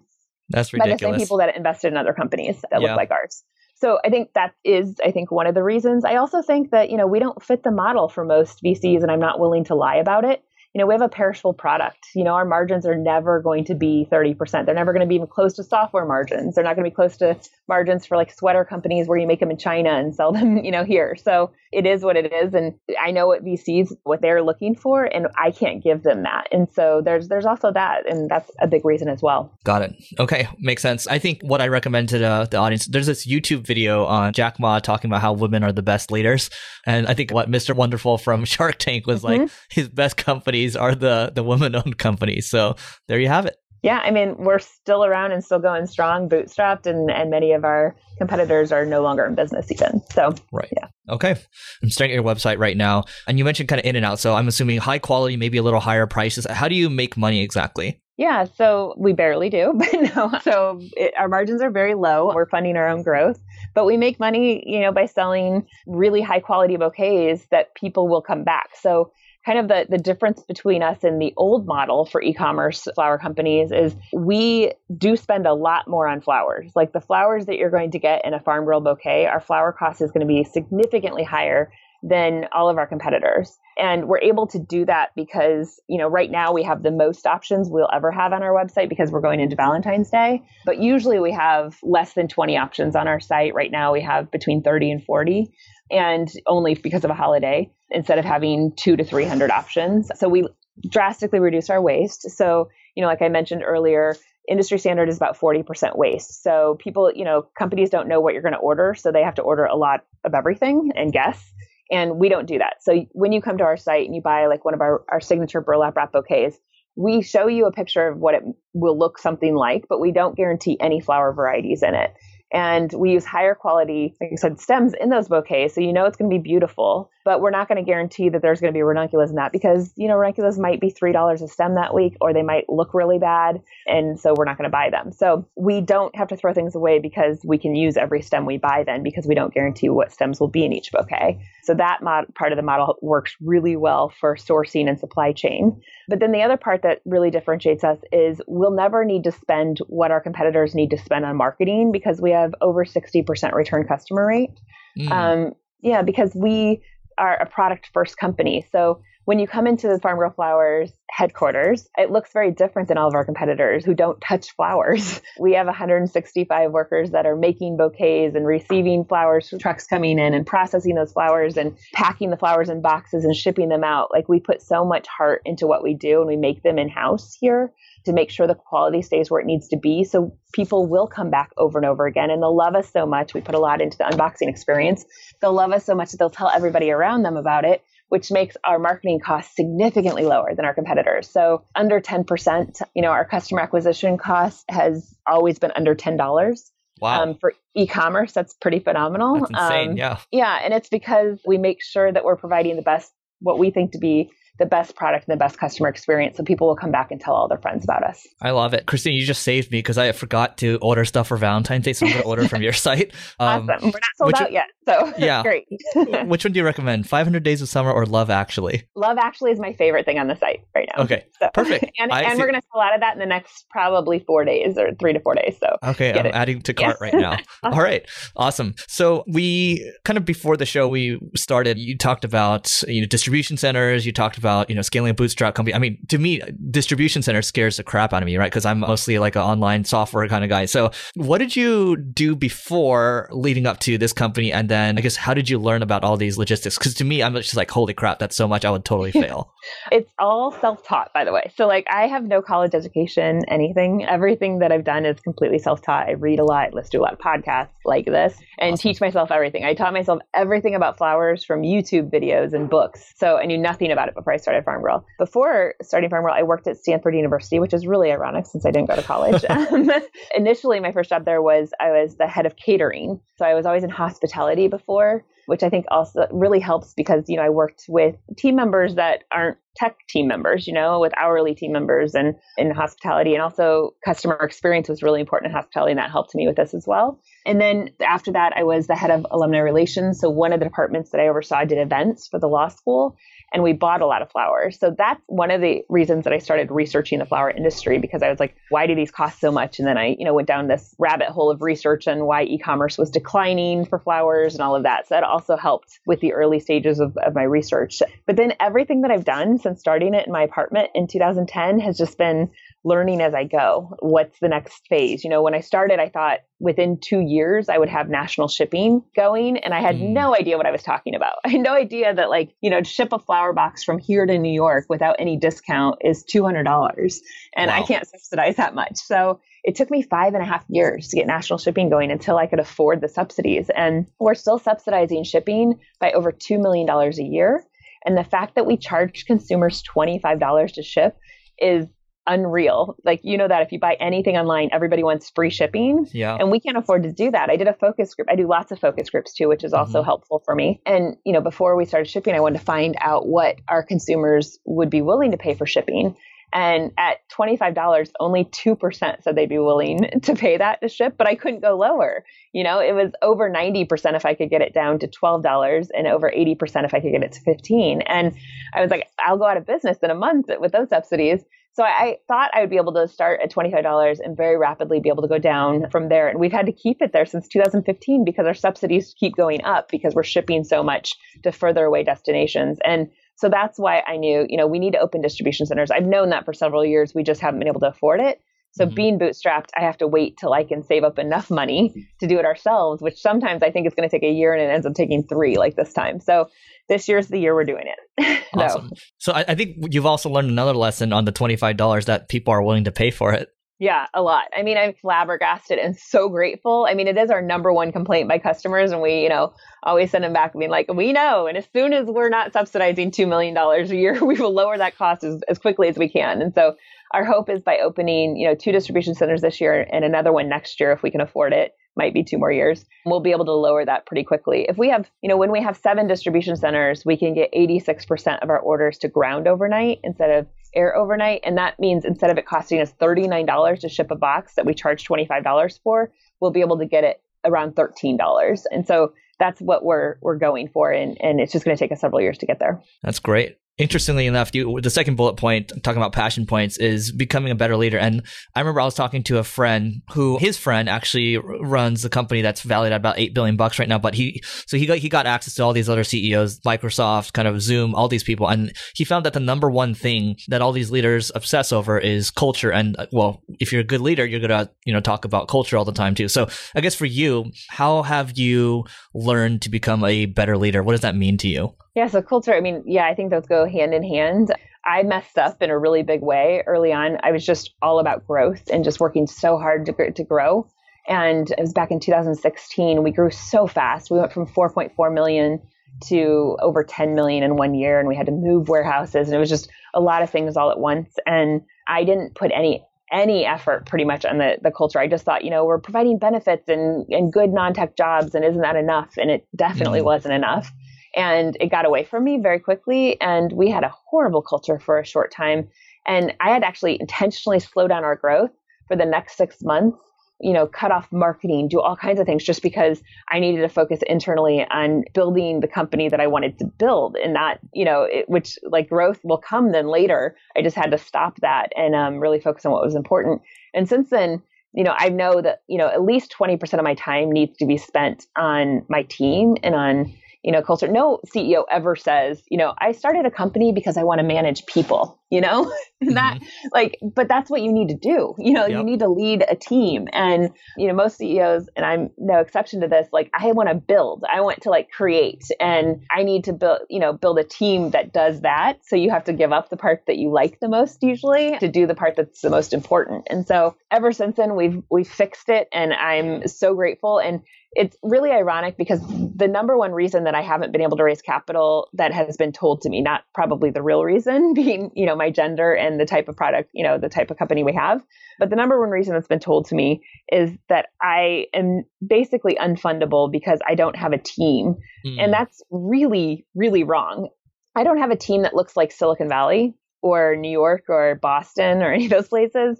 that's 0.49 0.73
ridiculous. 0.73 1.01
By 1.01 1.07
the 1.07 1.13
same 1.13 1.19
people 1.19 1.37
that 1.37 1.57
invested 1.57 1.87
in 1.87 1.97
other 1.97 2.13
companies 2.13 2.61
that 2.69 2.81
yeah. 2.81 2.89
look 2.89 2.97
like 2.97 3.09
ours. 3.09 3.43
So 3.77 3.97
I 4.05 4.11
think 4.11 4.29
that 4.35 4.53
is, 4.63 4.95
I 5.03 5.09
think, 5.09 5.31
one 5.31 5.47
of 5.47 5.55
the 5.55 5.63
reasons. 5.63 6.05
I 6.05 6.17
also 6.17 6.43
think 6.43 6.69
that, 6.69 6.91
you 6.91 6.97
know, 6.97 7.07
we 7.07 7.17
don't 7.17 7.41
fit 7.41 7.63
the 7.63 7.71
model 7.71 8.09
for 8.09 8.23
most 8.23 8.61
VCs, 8.63 9.01
and 9.01 9.09
I'm 9.09 9.19
not 9.19 9.39
willing 9.39 9.63
to 9.65 9.75
lie 9.75 9.95
about 9.95 10.23
it 10.23 10.43
you 10.73 10.79
know, 10.79 10.87
we 10.87 10.93
have 10.93 11.01
a 11.01 11.09
perishable 11.09 11.53
product. 11.53 12.07
You 12.15 12.23
know, 12.23 12.33
our 12.33 12.45
margins 12.45 12.85
are 12.85 12.95
never 12.95 13.39
going 13.41 13.65
to 13.65 13.75
be 13.75 14.07
30%. 14.11 14.65
They're 14.65 14.73
never 14.73 14.91
going 14.91 15.01
to 15.01 15.07
be 15.07 15.15
even 15.15 15.27
close 15.27 15.53
to 15.53 15.63
software 15.63 16.05
margins. 16.05 16.55
They're 16.55 16.63
not 16.63 16.75
going 16.75 16.83
to 16.83 16.89
be 16.89 16.95
close 16.95 17.15
to 17.17 17.37
margins 17.67 18.07
for 18.07 18.17
like 18.17 18.33
sweater 18.33 18.65
companies 18.65 19.07
where 19.07 19.19
you 19.19 19.27
make 19.27 19.39
them 19.39 19.51
in 19.51 19.57
China 19.57 19.91
and 19.91 20.15
sell 20.15 20.31
them, 20.31 20.57
you 20.63 20.71
know, 20.71 20.83
here. 20.83 21.15
So 21.15 21.51
it 21.71 21.85
is 21.85 22.03
what 22.03 22.17
it 22.17 22.33
is. 22.33 22.55
And 22.55 22.73
I 22.99 23.11
know 23.11 23.27
what 23.27 23.45
VCs, 23.45 23.91
what 24.03 24.21
they're 24.21 24.41
looking 24.41 24.75
for, 24.75 25.03
and 25.03 25.27
I 25.37 25.51
can't 25.51 25.83
give 25.83 26.01
them 26.01 26.23
that. 26.23 26.47
And 26.51 26.67
so 26.71 27.01
there's, 27.05 27.27
there's 27.27 27.45
also 27.45 27.71
that. 27.71 28.09
And 28.09 28.29
that's 28.29 28.49
a 28.59 28.67
big 28.67 28.83
reason 28.83 29.09
as 29.09 29.21
well. 29.21 29.55
Got 29.63 29.83
it. 29.83 29.95
Okay. 30.19 30.47
Makes 30.59 30.81
sense. 30.81 31.05
I 31.05 31.19
think 31.19 31.41
what 31.43 31.61
I 31.61 31.67
recommend 31.67 32.09
to 32.09 32.17
the, 32.17 32.47
the 32.49 32.57
audience, 32.57 32.87
there's 32.87 33.07
this 33.07 33.27
YouTube 33.27 33.65
video 33.65 34.05
on 34.05 34.33
Jack 34.33 34.59
Ma 34.59 34.79
talking 34.79 35.09
about 35.09 35.21
how 35.21 35.33
women 35.33 35.63
are 35.63 35.71
the 35.71 35.83
best 35.83 36.11
leaders. 36.11 36.49
And 36.87 37.05
I 37.07 37.13
think 37.13 37.31
what 37.31 37.49
Mr. 37.49 37.75
Wonderful 37.75 38.17
from 38.17 38.43
Shark 38.53 38.79
Tank 38.79 39.05
was 39.05 39.21
mm-hmm. 39.21 39.43
like, 39.43 39.51
his 39.69 39.87
best 39.87 40.17
company 40.17 40.62
companies 40.63 40.75
are 40.75 40.95
the 40.95 41.31
the 41.33 41.43
woman 41.43 41.75
owned 41.75 41.97
companies. 41.97 42.49
So 42.49 42.75
there 43.07 43.19
you 43.19 43.27
have 43.27 43.45
it. 43.45 43.55
Yeah, 43.83 43.99
I 44.01 44.11
mean, 44.11 44.35
we're 44.37 44.59
still 44.59 45.03
around 45.03 45.33
and 45.33 45.43
still 45.43 45.59
going 45.59 45.87
strong, 45.87 46.29
bootstrapped, 46.29 46.85
and, 46.85 47.11
and 47.11 47.29
many 47.29 47.51
of 47.51 47.65
our 47.65 47.97
competitors 48.17 48.71
are 48.71 48.85
no 48.85 49.01
longer 49.01 49.25
in 49.25 49.35
business 49.35 49.69
even. 49.69 50.01
So, 50.09 50.33
right. 50.53 50.71
Yeah. 50.71 50.87
Okay. 51.09 51.35
I'm 51.81 51.89
staring 51.89 52.11
at 52.11 52.15
your 52.15 52.23
website 52.23 52.59
right 52.59 52.77
now. 52.77 53.03
And 53.27 53.37
you 53.37 53.43
mentioned 53.43 53.67
kind 53.67 53.81
of 53.81 53.85
in 53.85 53.97
and 53.97 54.05
out. 54.05 54.19
So 54.19 54.35
I'm 54.35 54.47
assuming 54.47 54.77
high 54.77 54.99
quality, 54.99 55.35
maybe 55.35 55.57
a 55.57 55.63
little 55.63 55.81
higher 55.81 56.07
prices. 56.07 56.47
How 56.49 56.69
do 56.69 56.75
you 56.75 56.89
make 56.89 57.17
money 57.17 57.41
exactly? 57.41 58.01
Yeah, 58.15 58.45
so 58.45 58.93
we 58.97 59.11
barely 59.11 59.49
do, 59.49 59.73
but 59.77 60.15
no. 60.15 60.31
So 60.43 60.79
it, 60.95 61.13
our 61.19 61.27
margins 61.27 61.61
are 61.61 61.71
very 61.71 61.93
low. 61.93 62.31
We're 62.33 62.47
funding 62.47 62.77
our 62.77 62.87
own 62.87 63.03
growth, 63.03 63.41
but 63.73 63.85
we 63.85 63.97
make 63.97 64.17
money, 64.17 64.63
you 64.65 64.79
know, 64.79 64.93
by 64.93 65.07
selling 65.07 65.67
really 65.87 66.21
high 66.21 66.39
quality 66.39 66.77
bouquets 66.77 67.47
that 67.51 67.75
people 67.75 68.07
will 68.07 68.21
come 68.21 68.45
back. 68.45 68.69
So 68.79 69.11
kind 69.45 69.59
of 69.59 69.67
the, 69.67 69.85
the 69.89 69.97
difference 69.97 70.41
between 70.43 70.81
us 70.81 71.03
and 71.03 71.21
the 71.21 71.33
old 71.35 71.65
model 71.65 72.05
for 72.05 72.21
e-commerce 72.21 72.87
flower 72.95 73.17
companies 73.17 73.71
is 73.71 73.95
we 74.13 74.71
do 74.97 75.15
spend 75.17 75.45
a 75.45 75.53
lot 75.53 75.87
more 75.87 76.07
on 76.07 76.21
flowers. 76.21 76.71
Like 76.75 76.93
the 76.93 77.01
flowers 77.01 77.45
that 77.47 77.57
you're 77.57 77.69
going 77.69 77.91
to 77.91 77.99
get 77.99 78.25
in 78.25 78.33
a 78.33 78.39
farm 78.39 78.65
girl 78.65 78.79
bouquet, 78.79 79.25
our 79.25 79.41
flower 79.41 79.73
cost 79.73 80.01
is 80.01 80.11
going 80.11 80.25
to 80.25 80.27
be 80.27 80.43
significantly 80.43 81.23
higher 81.23 81.71
than 82.03 82.47
all 82.51 82.69
of 82.69 82.77
our 82.77 82.85
competitors. 82.85 83.57
And 83.77 84.07
we're 84.07 84.19
able 84.19 84.45
to 84.47 84.59
do 84.59 84.85
that 84.85 85.11
because, 85.15 85.79
you 85.87 85.97
know, 85.97 86.07
right 86.07 86.29
now 86.29 86.51
we 86.51 86.61
have 86.63 86.83
the 86.83 86.91
most 86.91 87.25
options 87.25 87.69
we'll 87.69 87.89
ever 87.93 88.11
have 88.11 88.33
on 88.33 88.43
our 88.43 88.53
website 88.53 88.89
because 88.89 89.09
we're 89.09 89.21
going 89.21 89.39
into 89.39 89.55
Valentine's 89.55 90.11
Day. 90.11 90.43
But 90.65 90.79
usually 90.79 91.19
we 91.19 91.31
have 91.31 91.77
less 91.81 92.13
than 92.13 92.27
20 92.27 92.57
options 92.57 92.95
on 92.95 93.07
our 93.07 93.21
site. 93.21 93.55
Right 93.55 93.71
now 93.71 93.93
we 93.93 94.01
have 94.01 94.29
between 94.31 94.61
30 94.61 94.91
and 94.91 95.03
40 95.03 95.51
and 95.89 96.29
only 96.45 96.75
because 96.75 97.05
of 97.05 97.09
a 97.09 97.15
holiday 97.15 97.71
instead 97.89 98.19
of 98.19 98.25
having 98.25 98.73
two 98.75 98.97
to 98.97 99.03
300 99.05 99.49
options. 99.49 100.11
So 100.15 100.27
we 100.27 100.47
drastically 100.89 101.39
reduce 101.39 101.69
our 101.69 101.81
waste. 101.81 102.29
So, 102.31 102.69
you 102.95 103.01
know, 103.01 103.07
like 103.07 103.21
I 103.21 103.29
mentioned 103.29 103.63
earlier, 103.65 104.15
industry 104.47 104.77
standard 104.77 105.07
is 105.07 105.15
about 105.15 105.39
40% 105.39 105.97
waste. 105.97 106.43
So 106.43 106.77
people, 106.79 107.11
you 107.15 107.23
know, 107.23 107.45
companies 107.57 107.89
don't 107.89 108.07
know 108.07 108.19
what 108.19 108.33
you're 108.33 108.41
going 108.41 108.53
to 108.53 108.59
order. 108.59 108.93
So 108.93 109.11
they 109.11 109.23
have 109.23 109.35
to 109.35 109.41
order 109.41 109.65
a 109.65 109.75
lot 109.75 110.01
of 110.25 110.33
everything 110.33 110.91
and 110.95 111.13
guess. 111.13 111.52
And 111.93 112.17
we 112.17 112.27
don't 112.27 112.47
do 112.47 112.57
that. 112.57 112.77
So 112.81 113.05
when 113.11 113.31
you 113.31 113.41
come 113.41 113.59
to 113.59 113.63
our 113.63 113.77
site 113.77 114.07
and 114.07 114.15
you 114.15 114.21
buy 114.21 114.47
like 114.47 114.65
one 114.65 114.73
of 114.73 114.81
our, 114.81 115.03
our 115.09 115.21
signature 115.21 115.61
burlap 115.61 115.95
wrap 115.95 116.11
bouquets, 116.11 116.57
we 116.95 117.21
show 117.21 117.47
you 117.47 117.67
a 117.67 117.71
picture 117.71 118.07
of 118.07 118.17
what 118.17 118.33
it 118.33 118.43
will 118.73 118.97
look 118.97 119.19
something 119.19 119.55
like, 119.55 119.85
but 119.87 119.99
we 119.99 120.11
don't 120.11 120.35
guarantee 120.35 120.77
any 120.79 120.99
flower 120.99 121.33
varieties 121.33 121.83
in 121.83 121.93
it. 121.93 122.13
And 122.51 122.91
we 122.93 123.11
use 123.11 123.25
higher 123.25 123.55
quality, 123.55 124.15
like 124.21 124.31
I 124.33 124.35
said, 124.35 124.59
stems 124.59 124.93
in 124.99 125.09
those 125.09 125.27
bouquets. 125.27 125.73
So 125.73 125.81
you 125.81 125.93
know 125.93 126.05
it's 126.05 126.17
going 126.17 126.29
to 126.29 126.35
be 126.35 126.41
beautiful, 126.41 127.09
but 127.25 127.41
we're 127.41 127.51
not 127.51 127.67
going 127.67 127.83
to 127.83 127.89
guarantee 127.89 128.29
that 128.29 128.41
there's 128.41 128.59
going 128.59 128.73
to 128.73 128.77
be 128.77 128.81
ranunculus 128.81 129.29
in 129.29 129.35
that 129.37 129.51
because, 129.51 129.93
you 129.95 130.07
know, 130.07 130.15
ranunculus 130.15 130.57
might 130.57 130.79
be 130.79 130.91
$3 130.91 131.41
a 131.41 131.47
stem 131.47 131.75
that 131.75 131.93
week 131.93 132.15
or 132.21 132.33
they 132.33 132.41
might 132.41 132.65
look 132.69 132.93
really 132.93 133.19
bad. 133.19 133.61
And 133.87 134.19
so 134.19 134.33
we're 134.35 134.45
not 134.45 134.57
going 134.57 134.69
to 134.69 134.71
buy 134.71 134.89
them. 134.89 135.11
So 135.11 135.47
we 135.55 135.81
don't 135.81 136.15
have 136.15 136.27
to 136.29 136.37
throw 136.37 136.53
things 136.53 136.75
away 136.75 136.99
because 136.99 137.39
we 137.45 137.57
can 137.57 137.75
use 137.75 137.97
every 137.97 138.21
stem 138.21 138.45
we 138.45 138.57
buy 138.57 138.83
then 138.85 139.03
because 139.03 139.25
we 139.25 139.35
don't 139.35 139.53
guarantee 139.53 139.89
what 139.89 140.11
stems 140.11 140.39
will 140.39 140.49
be 140.49 140.65
in 140.65 140.73
each 140.73 140.91
bouquet. 140.91 141.39
So 141.63 141.73
that 141.75 142.03
mod- 142.03 142.33
part 142.35 142.51
of 142.51 142.57
the 142.57 142.63
model 142.63 142.97
works 143.01 143.35
really 143.41 143.75
well 143.75 144.13
for 144.19 144.35
sourcing 144.35 144.89
and 144.89 144.99
supply 144.99 145.31
chain. 145.31 145.81
But 146.09 146.19
then 146.19 146.31
the 146.31 146.41
other 146.41 146.57
part 146.57 146.81
that 146.83 146.99
really 147.05 147.31
differentiates 147.31 147.83
us 147.83 147.99
is 148.11 148.41
we'll 148.47 148.71
never 148.71 149.05
need 149.05 149.23
to 149.23 149.31
spend 149.31 149.79
what 149.87 150.11
our 150.11 150.21
competitors 150.21 150.75
need 150.75 150.89
to 150.89 150.97
spend 150.97 151.25
on 151.25 151.37
marketing 151.37 151.91
because 151.91 152.19
we 152.21 152.31
have 152.31 152.53
over 152.61 152.83
60% 152.83 153.53
return 153.53 153.87
customer 153.87 154.27
rate. 154.27 154.51
Mm. 154.97 155.11
Um, 155.11 155.53
yeah, 155.81 156.01
because 156.01 156.33
we 156.33 156.81
are 157.17 157.35
a 157.35 157.45
product 157.45 157.89
first 157.93 158.17
company. 158.17 158.65
So 158.71 159.01
when 159.25 159.39
you 159.39 159.47
come 159.47 159.67
into 159.67 159.87
the 159.87 159.99
Farm 159.99 160.17
Girl 160.17 160.31
Flowers 160.31 160.91
headquarters, 161.09 161.87
it 161.97 162.11
looks 162.11 162.33
very 162.33 162.51
different 162.51 162.87
than 162.87 162.97
all 162.97 163.07
of 163.07 163.13
our 163.13 163.23
competitors 163.23 163.85
who 163.85 163.93
don't 163.93 164.19
touch 164.19 164.51
flowers. 164.55 165.21
We 165.39 165.53
have 165.53 165.65
165 165.65 166.71
workers 166.71 167.11
that 167.11 167.25
are 167.25 167.35
making 167.35 167.75
bouquets 167.75 168.35
and 168.35 168.45
receiving 168.45 169.03
flowers, 169.03 169.51
trucks 169.59 169.87
coming 169.87 170.19
in 170.19 170.33
and 170.33 170.45
processing 170.45 170.95
those 170.95 171.11
flowers 171.11 171.57
and 171.57 171.75
packing 171.91 172.29
the 172.29 172.37
flowers 172.37 172.69
in 172.69 172.81
boxes 172.81 173.25
and 173.25 173.35
shipping 173.35 173.69
them 173.69 173.83
out. 173.83 174.09
Like 174.13 174.29
we 174.29 174.39
put 174.39 174.61
so 174.61 174.85
much 174.85 175.07
heart 175.07 175.41
into 175.45 175.65
what 175.65 175.83
we 175.83 175.95
do 175.95 176.19
and 176.19 176.27
we 176.27 176.37
make 176.37 176.61
them 176.61 176.77
in 176.77 176.87
house 176.87 177.35
here 177.39 177.73
to 178.05 178.13
make 178.13 178.29
sure 178.29 178.47
the 178.47 178.55
quality 178.55 179.01
stays 179.01 179.29
where 179.29 179.41
it 179.41 179.47
needs 179.47 179.69
to 179.69 179.77
be. 179.77 180.03
So 180.03 180.37
people 180.53 180.87
will 180.87 181.07
come 181.07 181.29
back 181.29 181.51
over 181.57 181.79
and 181.79 181.85
over 181.85 182.05
again 182.05 182.29
and 182.29 182.41
they'll 182.41 182.55
love 182.55 182.75
us 182.75 182.91
so 182.91 183.05
much. 183.05 183.33
We 183.33 183.41
put 183.41 183.55
a 183.55 183.59
lot 183.59 183.81
into 183.81 183.97
the 183.97 184.05
unboxing 184.05 184.49
experience. 184.49 185.03
They'll 185.41 185.53
love 185.53 185.71
us 185.71 185.85
so 185.85 185.95
much 185.95 186.11
that 186.11 186.17
they'll 186.17 186.29
tell 186.29 186.49
everybody 186.49 186.91
around 186.91 187.23
them 187.23 187.37
about 187.37 187.65
it 187.65 187.83
which 188.13 188.29
makes 188.29 188.55
our 188.63 188.77
marketing 188.77 189.19
costs 189.19 189.55
significantly 189.55 190.23
lower 190.23 190.53
than 190.53 190.65
our 190.65 190.73
competitors. 190.75 191.27
So 191.27 191.63
under 191.73 191.99
10%, 191.99 192.79
you 192.93 193.01
know, 193.01 193.07
our 193.07 193.25
customer 193.25 193.59
acquisition 193.61 194.19
cost 194.19 194.65
has 194.69 195.15
always 195.25 195.57
been 195.57 195.71
under 195.75 195.95
$10. 195.95 196.59
Wow. 197.01 197.23
Um, 197.23 197.37
for 197.41 197.55
e-commerce, 197.73 198.31
that's 198.31 198.53
pretty 198.53 198.77
phenomenal. 198.77 199.39
That's 199.39 199.49
insane. 199.49 199.89
Um, 199.89 199.97
yeah. 199.97 200.19
Yeah. 200.31 200.59
And 200.63 200.75
it's 200.75 200.89
because 200.89 201.41
we 201.43 201.57
make 201.57 201.81
sure 201.81 202.11
that 202.11 202.23
we're 202.23 202.35
providing 202.35 202.75
the 202.75 202.83
best, 202.83 203.11
what 203.39 203.57
we 203.57 203.71
think 203.71 203.93
to 203.93 203.97
be 203.97 204.29
the 204.59 204.65
best 204.65 204.95
product 204.95 205.27
and 205.27 205.33
the 205.33 205.37
best 205.39 205.57
customer 205.57 205.89
experience 205.89 206.37
so 206.37 206.43
people 206.43 206.67
will 206.67 206.75
come 206.75 206.91
back 206.91 207.09
and 207.11 207.19
tell 207.19 207.33
all 207.33 207.47
their 207.47 207.57
friends 207.57 207.83
about 207.83 208.03
us. 208.03 208.27
I 208.41 208.51
love 208.51 208.73
it. 208.73 208.85
Christine, 208.85 209.13
you 209.13 209.25
just 209.25 209.41
saved 209.43 209.71
me 209.71 209.79
because 209.79 209.97
I 209.97 210.11
forgot 210.11 210.57
to 210.59 210.77
order 210.81 211.05
stuff 211.05 211.27
for 211.29 211.37
Valentine's 211.37 211.85
Day, 211.85 211.93
so 211.93 212.05
I'm 212.05 212.11
going 212.11 212.21
to 212.23 212.27
order 212.27 212.47
from 212.47 212.61
your 212.61 212.73
site. 212.73 213.13
Um, 213.39 213.69
awesome. 213.69 213.85
We're 213.89 213.91
not 213.91 214.01
sold 214.17 214.33
out 214.35 214.51
yet, 214.51 214.65
so 214.87 215.11
yeah. 215.17 215.41
great. 215.41 215.65
which 216.27 216.45
one 216.45 216.51
do 216.51 216.59
you 216.59 216.65
recommend, 216.65 217.07
500 217.07 217.41
Days 217.43 217.61
of 217.61 217.69
Summer 217.69 217.91
or 217.91 218.05
Love 218.05 218.29
Actually? 218.29 218.83
Love 218.95 219.17
Actually 219.17 219.51
is 219.51 219.59
my 219.59 219.73
favorite 219.73 220.05
thing 220.05 220.19
on 220.19 220.27
the 220.27 220.35
site 220.35 220.61
right 220.75 220.87
now. 220.95 221.03
Okay, 221.03 221.25
so, 221.39 221.49
perfect. 221.53 221.91
and, 221.99 222.11
and 222.11 222.37
we're 222.39 222.47
going 222.47 222.59
to 222.59 222.67
sell 222.71 222.81
out 222.81 222.93
of 222.93 223.01
that 223.01 223.13
in 223.13 223.19
the 223.19 223.25
next 223.25 223.65
probably 223.71 224.19
four 224.19 224.45
days 224.45 224.77
or 224.77 224.93
three 224.99 225.13
to 225.13 225.19
four 225.19 225.33
days. 225.35 225.57
So 225.59 225.77
Okay, 225.83 226.11
I'm 226.13 226.27
it. 226.27 226.35
adding 226.35 226.61
to 226.63 226.73
cart 226.73 226.97
right 227.01 227.13
now. 227.13 227.31
awesome. 227.63 227.73
All 227.77 227.81
right, 227.83 228.05
awesome. 228.35 228.75
So 228.87 229.23
we 229.27 229.91
kind 230.05 230.17
of 230.17 230.25
before 230.25 230.57
the 230.57 230.65
show 230.65 230.87
we 230.87 231.19
started, 231.35 231.77
you 231.79 231.97
talked 231.97 232.23
about 232.23 232.71
you 232.87 233.01
know 233.01 233.07
distribution 233.07 233.57
centers, 233.57 234.05
you 234.05 234.11
talked 234.11 234.37
about, 234.43 234.69
you 234.69 234.75
know, 234.75 234.81
scaling 234.81 235.11
a 235.11 235.13
bootstrap 235.13 235.55
company. 235.55 235.73
I 235.73 235.79
mean, 235.79 235.97
to 236.09 236.17
me, 236.17 236.41
distribution 236.69 237.21
center 237.21 237.41
scares 237.41 237.77
the 237.77 237.83
crap 237.83 238.11
out 238.13 238.21
of 238.21 238.25
me, 238.25 238.35
right? 238.37 238.51
Because 238.51 238.65
I'm 238.65 238.79
mostly 238.79 239.17
like 239.19 239.35
an 239.37 239.41
online 239.41 239.85
software 239.85 240.27
kind 240.27 240.43
of 240.43 240.49
guy. 240.49 240.65
So, 240.65 240.91
what 241.15 241.37
did 241.37 241.55
you 241.55 241.95
do 241.95 242.35
before 242.35 243.29
leading 243.31 243.65
up 243.65 243.79
to 243.79 243.97
this 243.97 244.11
company? 244.11 244.51
And 244.51 244.67
then, 244.67 244.97
I 244.97 245.01
guess, 245.01 245.15
how 245.15 245.33
did 245.33 245.49
you 245.49 245.59
learn 245.59 245.81
about 245.81 246.03
all 246.03 246.17
these 246.17 246.37
logistics? 246.37 246.77
Because 246.77 246.93
to 246.95 247.05
me, 247.05 247.23
I'm 247.23 247.33
just 247.35 247.55
like, 247.55 247.71
holy 247.71 247.93
crap, 247.93 248.19
that's 248.19 248.35
so 248.35 248.47
much. 248.47 248.65
I 248.65 248.71
would 248.71 248.83
totally 248.85 249.11
fail. 249.23 249.53
it's 249.91 250.11
all 250.19 250.51
self 250.59 250.83
taught, 250.83 251.13
by 251.13 251.23
the 251.23 251.31
way. 251.31 251.51
So, 251.55 251.67
like, 251.67 251.85
I 251.89 252.07
have 252.07 252.23
no 252.25 252.41
college 252.41 252.73
education, 252.73 253.41
anything. 253.47 254.05
Everything 254.05 254.59
that 254.59 254.71
I've 254.71 254.83
done 254.83 255.05
is 255.05 255.19
completely 255.19 255.59
self 255.59 255.81
taught. 255.81 256.07
I 256.07 256.11
read 256.11 256.39
a 256.39 256.45
lot, 256.45 256.73
listen 256.73 256.91
to 256.91 256.97
a 256.99 257.01
lot 257.03 257.13
of 257.13 257.19
podcasts 257.19 257.69
like 257.85 258.05
this, 258.05 258.37
and 258.59 258.73
awesome. 258.73 258.81
teach 258.81 259.01
myself 259.01 259.31
everything. 259.31 259.63
I 259.63 259.73
taught 259.73 259.93
myself 259.93 260.19
everything 260.33 260.75
about 260.75 260.97
flowers 260.97 261.43
from 261.43 261.61
YouTube 261.61 262.11
videos 262.11 262.53
and 262.53 262.69
books. 262.69 263.13
So, 263.15 263.37
I 263.37 263.45
knew 263.45 263.57
nothing 263.57 263.91
about 263.91 264.07
it 264.07 264.15
before 264.15 264.32
I 264.33 264.37
started 264.37 264.65
Farm 264.65 264.81
Girl. 264.81 265.05
Before 265.17 265.75
starting 265.81 266.09
Farm 266.09 266.23
Girl, 266.23 266.33
I 266.33 266.43
worked 266.43 266.67
at 266.67 266.77
Stanford 266.77 267.15
University, 267.15 267.59
which 267.59 267.73
is 267.73 267.87
really 267.87 268.11
ironic 268.11 268.45
since 268.45 268.65
I 268.65 268.71
didn't 268.71 268.89
go 268.89 268.95
to 268.95 269.03
college. 269.03 269.43
um, 269.49 269.89
initially, 270.35 270.79
my 270.79 270.91
first 270.91 271.09
job 271.09 271.25
there 271.25 271.41
was 271.41 271.71
I 271.79 271.91
was 271.91 272.17
the 272.17 272.27
head 272.27 272.45
of 272.45 272.55
catering. 272.55 273.19
So, 273.37 273.45
I 273.45 273.53
was 273.53 273.65
always 273.65 273.83
in 273.83 273.89
hospitality 273.89 274.67
before 274.67 275.23
which 275.45 275.63
I 275.63 275.69
think 275.69 275.85
also 275.89 276.27
really 276.31 276.59
helps 276.59 276.93
because, 276.93 277.25
you 277.27 277.37
know, 277.37 277.43
I 277.43 277.49
worked 277.49 277.85
with 277.87 278.15
team 278.37 278.55
members 278.55 278.95
that 278.95 279.23
aren't 279.31 279.57
tech 279.75 279.97
team 280.07 280.27
members, 280.27 280.67
you 280.67 280.73
know, 280.73 280.99
with 280.99 281.17
hourly 281.17 281.55
team 281.55 281.71
members 281.71 282.13
and 282.13 282.35
in 282.57 282.71
hospitality. 282.71 283.33
And 283.33 283.41
also 283.41 283.95
customer 284.05 284.35
experience 284.35 284.87
was 284.87 285.01
really 285.01 285.19
important 285.19 285.49
in 285.49 285.55
hospitality 285.55 285.91
and 285.91 285.99
that 285.99 286.11
helped 286.11 286.35
me 286.35 286.47
with 286.47 286.55
this 286.55 286.73
as 286.73 286.85
well. 286.87 287.19
And 287.45 287.59
then 287.59 287.89
after 288.05 288.31
that, 288.33 288.53
I 288.55 288.63
was 288.63 288.87
the 288.87 288.95
head 288.95 289.11
of 289.11 289.25
alumni 289.31 289.59
relations. 289.59 290.19
So 290.19 290.29
one 290.29 290.53
of 290.53 290.59
the 290.59 290.65
departments 290.65 291.09
that 291.11 291.19
I 291.19 291.27
oversaw 291.27 291.65
did 291.65 291.79
events 291.79 292.27
for 292.27 292.39
the 292.39 292.47
law 292.47 292.67
school 292.67 293.17
and 293.53 293.61
we 293.61 293.71
bought 293.71 294.01
a 294.01 294.07
lot 294.07 294.21
of 294.21 294.31
flowers. 294.31 294.79
So 294.79 294.93
that's 294.97 295.21
one 295.27 295.51
of 295.51 295.61
the 295.61 295.83
reasons 295.87 296.23
that 296.23 296.33
I 296.33 296.39
started 296.39 296.71
researching 296.71 297.19
the 297.19 297.25
flower 297.25 297.51
industry 297.51 297.99
because 297.99 298.23
I 298.23 298.29
was 298.29 298.39
like, 298.39 298.55
why 298.69 298.87
do 298.87 298.95
these 298.95 299.11
cost 299.11 299.39
so 299.39 299.51
much? 299.51 299.77
And 299.77 299.87
then 299.87 299.97
I, 299.97 300.15
you 300.17 300.25
know, 300.25 300.33
went 300.33 300.47
down 300.47 300.67
this 300.67 300.95
rabbit 300.97 301.27
hole 301.27 301.51
of 301.51 301.61
research 301.61 302.07
on 302.07 302.25
why 302.25 302.43
e-commerce 302.43 302.97
was 302.97 303.11
declining 303.11 303.85
for 303.85 303.99
flowers 303.99 304.55
and 304.55 304.63
all 304.63 304.75
of 304.75 304.83
that. 304.83 305.07
So 305.07 305.15
that 305.15 305.23
also 305.23 305.55
helped 305.55 305.99
with 306.07 306.19
the 306.19 306.33
early 306.33 306.59
stages 306.59 306.99
of, 306.99 307.15
of 307.17 307.35
my 307.35 307.43
research. 307.43 308.01
But 308.25 308.37
then 308.37 308.53
everything 308.59 309.01
that 309.01 309.11
I've 309.11 309.25
done 309.25 309.59
since 309.59 309.79
starting 309.79 310.15
it 310.15 310.25
in 310.25 310.33
my 310.33 310.41
apartment 310.41 310.89
in 310.95 311.07
2010 311.07 311.79
has 311.79 311.97
just 311.97 312.17
been 312.17 312.49
learning 312.85 313.21
as 313.21 313.33
I 313.33 313.45
go. 313.45 313.95
What's 313.99 314.39
the 314.39 314.49
next 314.49 314.85
phase? 314.87 315.23
You 315.23 315.29
know, 315.29 315.41
when 315.41 315.53
I 315.53 315.61
started, 315.61 315.99
I 315.99 316.09
thought 316.09 316.39
within 316.59 316.97
two 316.99 317.21
years 317.21 317.69
I 317.69 317.77
would 317.77 317.89
have 317.89 318.09
national 318.09 318.47
shipping 318.47 319.01
going, 319.15 319.57
and 319.57 319.73
I 319.73 319.79
had 319.79 319.95
mm. 319.95 320.09
no 320.09 320.35
idea 320.35 320.57
what 320.57 320.65
I 320.65 320.71
was 320.71 320.83
talking 320.83 321.15
about. 321.15 321.35
I 321.45 321.49
had 321.49 321.61
no 321.61 321.73
idea 321.73 322.13
that, 322.13 322.29
like, 322.29 322.53
you 322.61 322.69
know, 322.69 322.81
to 322.81 322.85
ship 322.89 323.13
a 323.13 323.19
flower 323.19 323.53
box 323.53 323.83
from 323.83 323.99
here 323.99 324.25
to 324.25 324.37
New 324.37 324.53
York 324.53 324.85
without 324.89 325.15
any 325.19 325.37
discount 325.37 325.97
is 326.01 326.23
$200, 326.25 327.19
and 327.55 327.69
wow. 327.69 327.77
I 327.77 327.83
can't 327.83 328.07
subsidize 328.07 328.57
that 328.57 328.75
much. 328.75 328.97
So 328.97 329.39
it 329.63 329.75
took 329.75 329.89
me 329.89 330.01
five 330.01 330.33
and 330.33 330.43
a 330.43 330.45
half 330.45 330.65
years 330.67 331.07
to 331.09 331.15
get 331.15 331.25
national 331.25 331.59
shipping 331.59 331.89
going 331.89 332.11
until 332.11 332.37
I 332.37 332.47
could 332.47 332.59
afford 332.59 332.99
the 332.99 333.07
subsidies. 333.07 333.69
And 333.75 334.05
we're 334.19 334.35
still 334.35 334.59
subsidizing 334.59 335.23
shipping 335.23 335.79
by 335.99 336.11
over 336.11 336.33
$2 336.33 336.61
million 336.61 336.89
a 336.89 337.23
year. 337.23 337.63
And 338.05 338.17
the 338.17 338.25
fact 338.25 338.55
that 338.55 338.65
we 338.65 338.75
charge 338.75 339.25
consumers 339.25 339.81
$25 339.83 340.73
to 340.73 340.83
ship 340.83 341.17
is 341.57 341.87
unreal. 342.27 342.95
Like 343.03 343.21
you 343.23 343.37
know 343.37 343.47
that 343.47 343.61
if 343.61 343.71
you 343.71 343.79
buy 343.79 343.95
anything 343.99 344.37
online, 344.37 344.69
everybody 344.71 345.03
wants 345.03 345.29
free 345.29 345.49
shipping. 345.49 346.07
Yeah. 346.11 346.37
And 346.39 346.51
we 346.51 346.59
can't 346.59 346.77
afford 346.77 347.03
to 347.03 347.11
do 347.11 347.31
that. 347.31 347.49
I 347.49 347.55
did 347.55 347.67
a 347.67 347.73
focus 347.73 348.13
group. 348.15 348.29
I 348.31 348.35
do 348.35 348.47
lots 348.47 348.71
of 348.71 348.79
focus 348.79 349.09
groups 349.09 349.33
too, 349.33 349.47
which 349.47 349.63
is 349.63 349.73
also 349.73 349.99
mm-hmm. 349.99 350.05
helpful 350.05 350.41
for 350.45 350.55
me. 350.55 350.81
And 350.85 351.17
you 351.25 351.33
know, 351.33 351.41
before 351.41 351.75
we 351.75 351.85
started 351.85 352.09
shipping, 352.09 352.35
I 352.35 352.39
wanted 352.39 352.59
to 352.59 352.65
find 352.65 352.95
out 352.99 353.27
what 353.27 353.59
our 353.67 353.83
consumers 353.83 354.59
would 354.65 354.89
be 354.89 355.01
willing 355.01 355.31
to 355.31 355.37
pay 355.37 355.53
for 355.53 355.65
shipping. 355.65 356.15
And 356.53 356.91
at 356.97 357.17
$25, 357.35 358.11
only 358.19 358.45
2% 358.45 359.23
said 359.23 359.35
they'd 359.35 359.49
be 359.49 359.57
willing 359.57 360.21
to 360.21 360.35
pay 360.35 360.57
that 360.57 360.81
to 360.81 360.87
ship, 360.87 361.15
but 361.17 361.27
I 361.27 361.35
couldn't 361.35 361.61
go 361.61 361.75
lower. 361.75 362.23
You 362.53 362.63
know, 362.63 362.79
it 362.79 362.93
was 362.93 363.11
over 363.23 363.49
90% 363.49 364.15
if 364.15 364.25
I 364.25 364.35
could 364.35 364.51
get 364.51 364.61
it 364.61 364.73
down 364.73 364.99
to 364.99 365.07
$12 365.07 365.87
and 365.97 366.07
over 366.07 366.31
80% 366.31 366.85
if 366.85 366.93
I 366.93 366.99
could 366.99 367.11
get 367.11 367.23
it 367.23 367.31
to 367.33 367.41
15. 367.41 368.01
And 368.01 368.35
I 368.73 368.81
was 368.81 368.91
like, 368.91 369.07
I'll 369.25 369.37
go 369.37 369.45
out 369.45 369.57
of 369.57 369.65
business 369.65 369.97
in 370.03 370.11
a 370.11 370.15
month 370.15 370.49
with 370.59 370.71
those 370.71 370.89
subsidies. 370.89 371.43
So 371.75 371.83
I, 371.83 372.17
thought 372.27 372.51
I 372.53 372.61
would 372.61 372.69
be 372.69 372.77
able 372.77 372.93
to 372.93 373.07
start 373.07 373.39
at 373.43 373.51
$25 373.51 374.19
and 374.23 374.37
very 374.37 374.57
rapidly 374.57 374.99
be 374.99 375.09
able 375.09 375.23
to 375.23 375.27
go 375.27 375.39
down 375.39 375.89
from 375.89 376.07
there. 376.07 376.27
And 376.27 376.39
we've 376.39 376.51
had 376.51 376.67
to 376.67 376.71
keep 376.71 377.01
it 377.01 377.13
there 377.13 377.25
since 377.25 377.47
2015 377.47 378.23
because 378.23 378.45
our 378.45 378.53
subsidies 378.53 379.15
keep 379.19 379.35
going 379.35 379.63
up 379.63 379.89
because 379.89 380.13
we're 380.13 380.21
shipping 380.21 380.63
so 380.63 380.83
much 380.83 381.15
to 381.41 381.51
further 381.51 381.85
away 381.85 382.03
destinations. 382.03 382.77
And 382.85 383.09
so 383.35 383.49
that's 383.49 383.77
why 383.77 384.03
I 384.05 384.17
knew, 384.17 384.45
you 384.47 384.57
know, 384.57 384.67
we 384.67 384.79
need 384.79 384.93
to 384.93 384.99
open 384.99 385.21
distribution 385.21 385.65
centers. 385.65 385.91
I've 385.91 386.05
known 386.05 386.29
that 386.29 386.45
for 386.45 386.53
several 386.53 386.85
years. 386.85 387.13
We 387.13 387.23
just 387.23 387.41
haven't 387.41 387.59
been 387.59 387.67
able 387.67 387.81
to 387.81 387.87
afford 387.87 388.21
it. 388.21 388.39
So 388.73 388.85
mm-hmm. 388.85 388.95
being 388.95 389.19
bootstrapped, 389.19 389.69
I 389.77 389.81
have 389.81 389.97
to 389.99 390.07
wait 390.07 390.37
till 390.37 390.51
I 390.51 390.63
can 390.63 390.83
save 390.83 391.03
up 391.03 391.19
enough 391.19 391.51
money 391.51 391.93
to 392.19 392.27
do 392.27 392.39
it 392.39 392.45
ourselves, 392.45 393.01
which 393.01 393.19
sometimes 393.19 393.61
I 393.63 393.71
think 393.71 393.85
it's 393.85 393.95
going 393.95 394.07
to 394.07 394.13
take 394.15 394.27
a 394.27 394.31
year 394.31 394.53
and 394.53 394.61
it 394.61 394.73
ends 394.73 394.85
up 394.85 394.93
taking 394.93 395.23
three 395.23 395.57
like 395.57 395.75
this 395.75 395.93
time. 395.93 396.19
So 396.19 396.49
this 396.89 397.07
year's 397.07 397.27
the 397.27 397.37
year 397.37 397.53
we're 397.53 397.63
doing 397.63 397.85
it. 397.85 398.43
awesome. 398.53 398.91
So 399.19 399.31
I, 399.31 399.45
I, 399.47 399.55
think 399.55 399.77
you've 399.91 400.05
also 400.05 400.29
learned 400.29 400.49
another 400.49 400.73
lesson 400.73 401.13
on 401.13 401.25
the 401.25 401.31
$25 401.31 402.05
that 402.05 402.29
people 402.29 402.53
are 402.53 402.61
willing 402.61 402.83
to 402.83 402.91
pay 402.91 403.11
for 403.11 403.33
it. 403.33 403.49
Yeah, 403.83 404.07
a 404.13 404.21
lot. 404.21 404.45
I 404.57 404.63
mean, 404.63 404.77
I'm 404.77 404.93
flabbergasted 404.93 405.77
and 405.77 405.93
so 405.97 406.29
grateful. 406.29 406.87
I 406.89 406.93
mean, 406.93 407.09
it 407.09 407.17
is 407.17 407.29
our 407.29 407.41
number 407.41 407.73
one 407.73 407.91
complaint 407.91 408.29
by 408.29 408.39
customers, 408.39 408.93
and 408.93 409.01
we, 409.01 409.23
you 409.23 409.27
know, 409.27 409.53
always 409.83 410.09
send 410.09 410.23
them 410.23 410.31
back 410.31 410.53
being 410.57 410.71
like, 410.71 410.87
we 410.93 411.11
know. 411.11 411.47
And 411.47 411.57
as 411.57 411.67
soon 411.73 411.91
as 411.91 412.07
we're 412.07 412.29
not 412.29 412.53
subsidizing 412.53 413.11
$2 413.11 413.27
million 413.27 413.57
a 413.57 413.83
year, 413.93 414.23
we 414.25 414.35
will 414.35 414.53
lower 414.53 414.77
that 414.77 414.97
cost 414.97 415.25
as, 415.25 415.41
as 415.49 415.57
quickly 415.57 415.89
as 415.89 415.97
we 415.97 416.07
can. 416.07 416.41
And 416.41 416.55
so 416.55 416.77
our 417.13 417.25
hope 417.25 417.49
is 417.49 417.61
by 417.61 417.79
opening, 417.79 418.37
you 418.37 418.47
know, 418.47 418.55
two 418.55 418.71
distribution 418.71 419.15
centers 419.15 419.41
this 419.41 419.59
year 419.59 419.85
and 419.91 420.05
another 420.05 420.31
one 420.31 420.47
next 420.47 420.79
year 420.79 420.93
if 420.93 421.03
we 421.03 421.11
can 421.11 421.19
afford 421.19 421.51
it, 421.51 421.75
might 421.97 422.13
be 422.13 422.23
two 422.23 422.37
more 422.37 422.53
years. 422.53 422.85
We'll 423.05 423.19
be 423.19 423.31
able 423.31 423.43
to 423.43 423.51
lower 423.51 423.83
that 423.83 424.05
pretty 424.05 424.23
quickly. 424.23 424.65
If 424.69 424.77
we 424.77 424.87
have, 424.91 425.11
you 425.21 425.27
know, 425.27 425.35
when 425.35 425.51
we 425.51 425.61
have 425.61 425.75
seven 425.75 426.07
distribution 426.07 426.55
centers, 426.55 427.03
we 427.05 427.17
can 427.17 427.33
get 427.33 427.51
86% 427.51 428.39
of 428.39 428.49
our 428.49 428.59
orders 428.59 428.97
to 428.99 429.09
ground 429.09 429.45
overnight 429.45 429.99
instead 430.05 430.29
of 430.29 430.47
air 430.75 430.95
overnight. 430.95 431.41
And 431.43 431.57
that 431.57 431.79
means 431.79 432.05
instead 432.05 432.29
of 432.29 432.37
it 432.37 432.45
costing 432.45 432.79
us 432.79 432.93
$39 432.99 433.79
to 433.79 433.89
ship 433.89 434.11
a 434.11 434.15
box 434.15 434.55
that 434.55 434.65
we 434.65 434.73
charge 434.73 435.05
$25 435.05 435.79
for, 435.83 436.11
we'll 436.39 436.51
be 436.51 436.61
able 436.61 436.77
to 436.77 436.85
get 436.85 437.03
it 437.03 437.21
around 437.45 437.75
$13. 437.75 438.63
And 438.71 438.87
so 438.87 439.13
that's 439.39 439.59
what 439.61 439.83
we're 439.83 440.17
we're 440.21 440.37
going 440.37 440.69
for 440.69 440.91
and, 440.91 441.17
and 441.19 441.39
it's 441.39 441.51
just 441.51 441.65
going 441.65 441.75
to 441.75 441.79
take 441.79 441.91
us 441.91 441.99
several 441.99 442.21
years 442.21 442.37
to 442.37 442.45
get 442.45 442.59
there. 442.59 442.81
That's 443.01 443.19
great 443.19 443.57
interestingly 443.77 444.27
enough, 444.27 444.53
you, 444.53 444.79
the 444.81 444.89
second 444.89 445.15
bullet 445.15 445.35
point 445.35 445.71
talking 445.83 445.97
about 445.97 446.13
passion 446.13 446.45
points 446.45 446.77
is 446.77 447.11
becoming 447.11 447.51
a 447.51 447.55
better 447.55 447.75
leader. 447.75 447.97
And 447.97 448.21
I 448.55 448.59
remember 448.59 448.81
I 448.81 448.85
was 448.85 448.93
talking 448.93 449.23
to 449.23 449.39
a 449.39 449.43
friend 449.43 450.01
who 450.11 450.37
his 450.37 450.57
friend 450.57 450.87
actually 450.87 451.37
runs 451.37 452.05
a 452.05 452.09
company 452.09 452.41
that's 452.41 452.61
valued 452.61 452.93
at 452.93 452.97
about 452.97 453.17
eight 453.17 453.33
billion 453.33 453.57
bucks 453.57 453.79
right 453.79 453.89
now. 453.89 453.97
But 453.97 454.13
he 454.13 454.43
so 454.67 454.77
he 454.77 454.85
got 454.85 454.99
he 454.99 455.09
got 455.09 455.25
access 455.25 455.55
to 455.55 455.63
all 455.63 455.73
these 455.73 455.89
other 455.89 456.03
CEOs, 456.03 456.59
Microsoft, 456.59 457.33
kind 457.33 457.47
of 457.47 457.61
Zoom, 457.61 457.95
all 457.95 458.07
these 458.07 458.23
people, 458.23 458.47
and 458.47 458.75
he 458.93 459.03
found 459.03 459.25
that 459.25 459.33
the 459.33 459.39
number 459.39 459.69
one 459.69 459.93
thing 459.93 460.37
that 460.47 460.61
all 460.61 460.71
these 460.71 460.91
leaders 460.91 461.31
obsess 461.33 461.71
over 461.71 461.97
is 461.97 462.29
culture. 462.29 462.71
And 462.71 462.95
uh, 462.97 463.07
well, 463.11 463.41
if 463.59 463.71
you're 463.71 463.81
a 463.81 463.85
good 463.85 464.01
leader, 464.01 464.25
you're 464.25 464.39
gonna 464.39 464.69
you 464.85 464.93
know 464.93 464.99
talk 464.99 465.25
about 465.25 465.47
culture 465.47 465.77
all 465.77 465.85
the 465.85 465.91
time 465.91 466.15
too. 466.15 466.27
So 466.27 466.47
I 466.75 466.81
guess 466.81 466.95
for 466.95 467.05
you, 467.05 467.51
how 467.69 468.03
have 468.03 468.37
you 468.37 468.85
learned 469.13 469.63
to 469.63 469.69
become 469.69 470.03
a 470.03 470.25
better 470.25 470.57
leader? 470.57 470.83
What 470.83 470.91
does 470.91 471.01
that 471.01 471.15
mean 471.15 471.37
to 471.39 471.47
you? 471.47 471.75
Yeah, 471.95 472.07
so 472.07 472.21
culture, 472.21 472.53
I 472.53 472.59
mean, 472.59 472.83
yeah, 472.85 473.05
I 473.05 473.13
think 473.13 473.29
those 473.29 473.45
go 473.45 473.67
hand 473.67 473.93
in 473.93 474.03
hand. 474.03 474.53
I 474.85 475.03
messed 475.03 475.37
up 475.37 475.61
in 475.61 475.69
a 475.69 475.77
really 475.77 476.03
big 476.03 476.21
way 476.21 476.63
early 476.65 476.91
on. 476.91 477.17
I 477.23 477.31
was 477.31 477.45
just 477.45 477.73
all 477.81 477.99
about 477.99 478.25
growth 478.25 478.63
and 478.71 478.83
just 478.83 478.99
working 478.99 479.27
so 479.27 479.57
hard 479.57 479.85
to, 479.85 480.11
to 480.11 480.23
grow. 480.23 480.67
And 481.07 481.49
it 481.51 481.59
was 481.59 481.73
back 481.73 481.91
in 481.91 481.99
2016. 481.99 483.03
We 483.03 483.11
grew 483.11 483.29
so 483.29 483.67
fast. 483.67 484.09
We 484.09 484.19
went 484.19 484.33
from 484.33 484.47
4.4 484.47 485.13
million 485.13 485.61
to 486.05 486.57
over 486.61 486.83
10 486.83 487.13
million 487.13 487.43
in 487.43 487.55
one 487.55 487.75
year, 487.75 487.99
and 487.99 488.07
we 488.07 488.15
had 488.15 488.25
to 488.25 488.31
move 488.31 488.67
warehouses, 488.67 489.27
and 489.27 489.35
it 489.35 489.39
was 489.39 489.49
just 489.49 489.69
a 489.93 489.99
lot 489.99 490.23
of 490.23 490.29
things 490.29 490.57
all 490.57 490.71
at 490.71 490.79
once. 490.79 491.15
And 491.27 491.61
I 491.87 492.03
didn't 492.03 492.35
put 492.35 492.51
any 492.53 492.83
any 493.11 493.45
effort 493.45 493.85
pretty 493.85 494.05
much 494.05 494.25
on 494.25 494.39
the, 494.39 494.57
the 494.63 494.71
culture. 494.71 494.99
I 494.99 495.07
just 495.07 495.23
thought, 495.23 495.43
you 495.43 495.51
know, 495.51 495.65
we're 495.65 495.77
providing 495.77 496.17
benefits 496.17 496.67
and, 496.67 497.05
and 497.11 497.31
good 497.31 497.51
non 497.53 497.75
tech 497.75 497.95
jobs, 497.95 498.33
and 498.33 498.43
isn't 498.43 498.61
that 498.61 498.75
enough? 498.75 499.13
And 499.17 499.29
it 499.29 499.47
definitely 499.55 499.99
mm-hmm. 499.99 500.07
wasn't 500.07 500.33
enough 500.33 500.71
and 501.15 501.57
it 501.59 501.67
got 501.69 501.85
away 501.85 502.03
from 502.03 502.23
me 502.23 502.39
very 502.39 502.59
quickly. 502.59 503.19
And 503.21 503.51
we 503.51 503.69
had 503.69 503.83
a 503.83 503.93
horrible 504.09 504.41
culture 504.41 504.79
for 504.79 504.99
a 504.99 505.05
short 505.05 505.31
time. 505.31 505.67
And 506.07 506.33
I 506.39 506.49
had 506.49 506.63
actually 506.63 506.99
intentionally 506.99 507.59
slowed 507.59 507.89
down 507.89 508.03
our 508.03 508.15
growth 508.15 508.51
for 508.87 508.95
the 508.95 509.05
next 509.05 509.37
six 509.37 509.61
months, 509.61 509.97
you 510.41 510.51
know, 510.51 510.67
cut 510.67 510.91
off 510.91 511.09
marketing, 511.11 511.69
do 511.69 511.79
all 511.79 511.95
kinds 511.95 512.19
of 512.19 512.25
things 512.25 512.43
just 512.43 512.61
because 512.61 513.01
I 513.31 513.39
needed 513.39 513.61
to 513.61 513.69
focus 513.69 514.01
internally 514.07 514.65
on 514.69 515.03
building 515.13 515.61
the 515.61 515.67
company 515.67 516.09
that 516.09 516.19
I 516.19 516.27
wanted 516.27 516.59
to 516.59 516.65
build 516.65 517.15
and 517.15 517.33
not, 517.33 517.59
you 517.73 517.85
know, 517.85 518.03
it, 518.03 518.27
which 518.27 518.57
like 518.63 518.89
growth 518.89 519.19
will 519.23 519.37
come 519.37 519.71
then 519.71 519.87
later. 519.87 520.35
I 520.57 520.61
just 520.61 520.75
had 520.75 520.91
to 520.91 520.97
stop 520.97 521.39
that 521.41 521.71
and 521.77 521.95
um, 521.95 522.19
really 522.19 522.39
focus 522.39 522.65
on 522.65 522.73
what 522.73 522.83
was 522.83 522.95
important. 522.95 523.41
And 523.73 523.87
since 523.87 524.09
then, 524.09 524.41
you 524.73 524.83
know, 524.83 524.95
I 524.97 525.09
know 525.09 525.39
that, 525.41 525.61
you 525.67 525.77
know, 525.77 525.87
at 525.87 526.01
least 526.03 526.33
20% 526.37 526.73
of 526.73 526.83
my 526.83 526.95
time 526.95 527.31
needs 527.31 527.55
to 527.57 527.65
be 527.65 527.77
spent 527.77 528.25
on 528.35 528.83
my 528.89 529.03
team 529.03 529.55
and 529.63 529.75
on 529.75 530.11
you 530.43 530.51
know, 530.51 530.61
culture. 530.61 530.87
No 530.87 531.19
CEO 531.33 531.63
ever 531.71 531.95
says, 531.95 532.43
you 532.49 532.57
know, 532.57 532.73
I 532.77 532.91
started 532.91 533.25
a 533.25 533.31
company 533.31 533.71
because 533.71 533.95
I 533.95 534.03
want 534.03 534.19
to 534.19 534.23
manage 534.23 534.65
people, 534.65 535.19
you 535.29 535.39
know, 535.39 535.65
mm-hmm. 536.03 536.13
that 536.13 536.39
like, 536.73 536.99
but 537.01 537.29
that's 537.29 537.49
what 537.49 537.61
you 537.61 537.71
need 537.71 537.87
to 537.89 537.95
do. 537.95 538.35
You 538.37 538.51
know, 538.51 538.65
yep. 538.65 538.77
you 538.77 538.83
need 538.83 538.99
to 538.99 539.07
lead 539.07 539.45
a 539.49 539.55
team. 539.55 540.07
And, 540.11 540.49
you 540.77 540.87
know, 540.87 540.93
most 540.93 541.17
CEOs, 541.17 541.69
and 541.77 541.85
I'm 541.85 542.09
no 542.17 542.39
exception 542.39 542.81
to 542.81 542.87
this, 542.89 543.07
like 543.13 543.31
I 543.33 543.53
want 543.53 543.69
to 543.69 543.75
build, 543.75 544.25
I 544.31 544.41
want 544.41 544.61
to 544.63 544.69
like 544.69 544.91
create 544.91 545.45
and 545.61 546.03
I 546.11 546.23
need 546.23 546.43
to 546.45 546.53
build, 546.53 546.79
you 546.89 546.99
know, 546.99 547.13
build 547.13 547.39
a 547.39 547.43
team 547.43 547.91
that 547.91 548.11
does 548.11 548.41
that. 548.41 548.79
So 548.85 548.97
you 548.97 549.09
have 549.11 549.23
to 549.25 549.33
give 549.33 549.53
up 549.53 549.69
the 549.69 549.77
part 549.77 550.03
that 550.07 550.17
you 550.17 550.29
like 550.29 550.59
the 550.59 550.69
most 550.69 551.01
usually 551.01 551.57
to 551.59 551.69
do 551.69 551.87
the 551.87 551.95
part 551.95 552.17
that's 552.17 552.41
the 552.41 552.49
most 552.49 552.73
important. 552.73 553.27
And 553.29 553.47
so 553.47 553.75
ever 553.91 554.11
since 554.11 554.35
then, 554.35 554.55
we've, 554.55 554.83
we've 554.91 555.07
fixed 555.07 555.47
it 555.47 555.69
and 555.71 555.93
I'm 555.93 556.47
so 556.49 556.75
grateful. 556.75 557.19
And 557.19 557.43
it's 557.75 557.97
really 558.03 558.31
ironic 558.31 558.77
because 558.77 559.01
the 559.35 559.47
number 559.47 559.77
one 559.77 559.91
reason 559.91 560.25
that 560.25 560.35
I 560.35 560.41
haven't 560.41 560.71
been 560.71 560.81
able 560.81 560.97
to 560.97 561.03
raise 561.03 561.21
capital 561.21 561.89
that 561.93 562.13
has 562.13 562.37
been 562.37 562.51
told 562.51 562.81
to 562.81 562.89
me, 562.89 563.01
not 563.01 563.23
probably 563.33 563.71
the 563.71 563.81
real 563.81 564.03
reason 564.03 564.53
being, 564.55 564.91
you 564.95 565.05
know, 565.05 565.15
my 565.15 565.29
gender 565.29 565.73
and 565.73 565.99
the 565.99 566.05
type 566.05 566.27
of 566.27 566.35
product, 566.35 566.69
you 566.73 566.83
know, 566.83 566.97
the 566.97 567.09
type 567.09 567.31
of 567.31 567.37
company 567.37 567.63
we 567.63 567.73
have, 567.73 568.03
but 568.39 568.49
the 568.49 568.55
number 568.55 568.79
one 568.79 568.89
reason 568.89 569.13
that's 569.13 569.27
been 569.27 569.39
told 569.39 569.65
to 569.67 569.75
me 569.75 570.03
is 570.31 570.51
that 570.69 570.87
I 571.01 571.47
am 571.53 571.83
basically 572.05 572.55
unfundable 572.55 573.31
because 573.31 573.59
I 573.67 573.75
don't 573.75 573.95
have 573.95 574.13
a 574.13 574.17
team. 574.17 574.75
Mm. 575.05 575.23
And 575.23 575.33
that's 575.33 575.61
really, 575.71 576.45
really 576.55 576.83
wrong. 576.83 577.29
I 577.75 577.83
don't 577.83 577.97
have 577.97 578.11
a 578.11 578.15
team 578.15 578.43
that 578.43 578.53
looks 578.53 578.77
like 578.77 578.91
Silicon 578.91 579.29
Valley 579.29 579.75
or 580.01 580.35
New 580.35 580.51
York 580.51 580.83
or 580.89 581.15
Boston 581.15 581.81
or 581.81 581.91
any 581.93 582.05
of 582.05 582.11
those 582.11 582.27
places, 582.27 582.79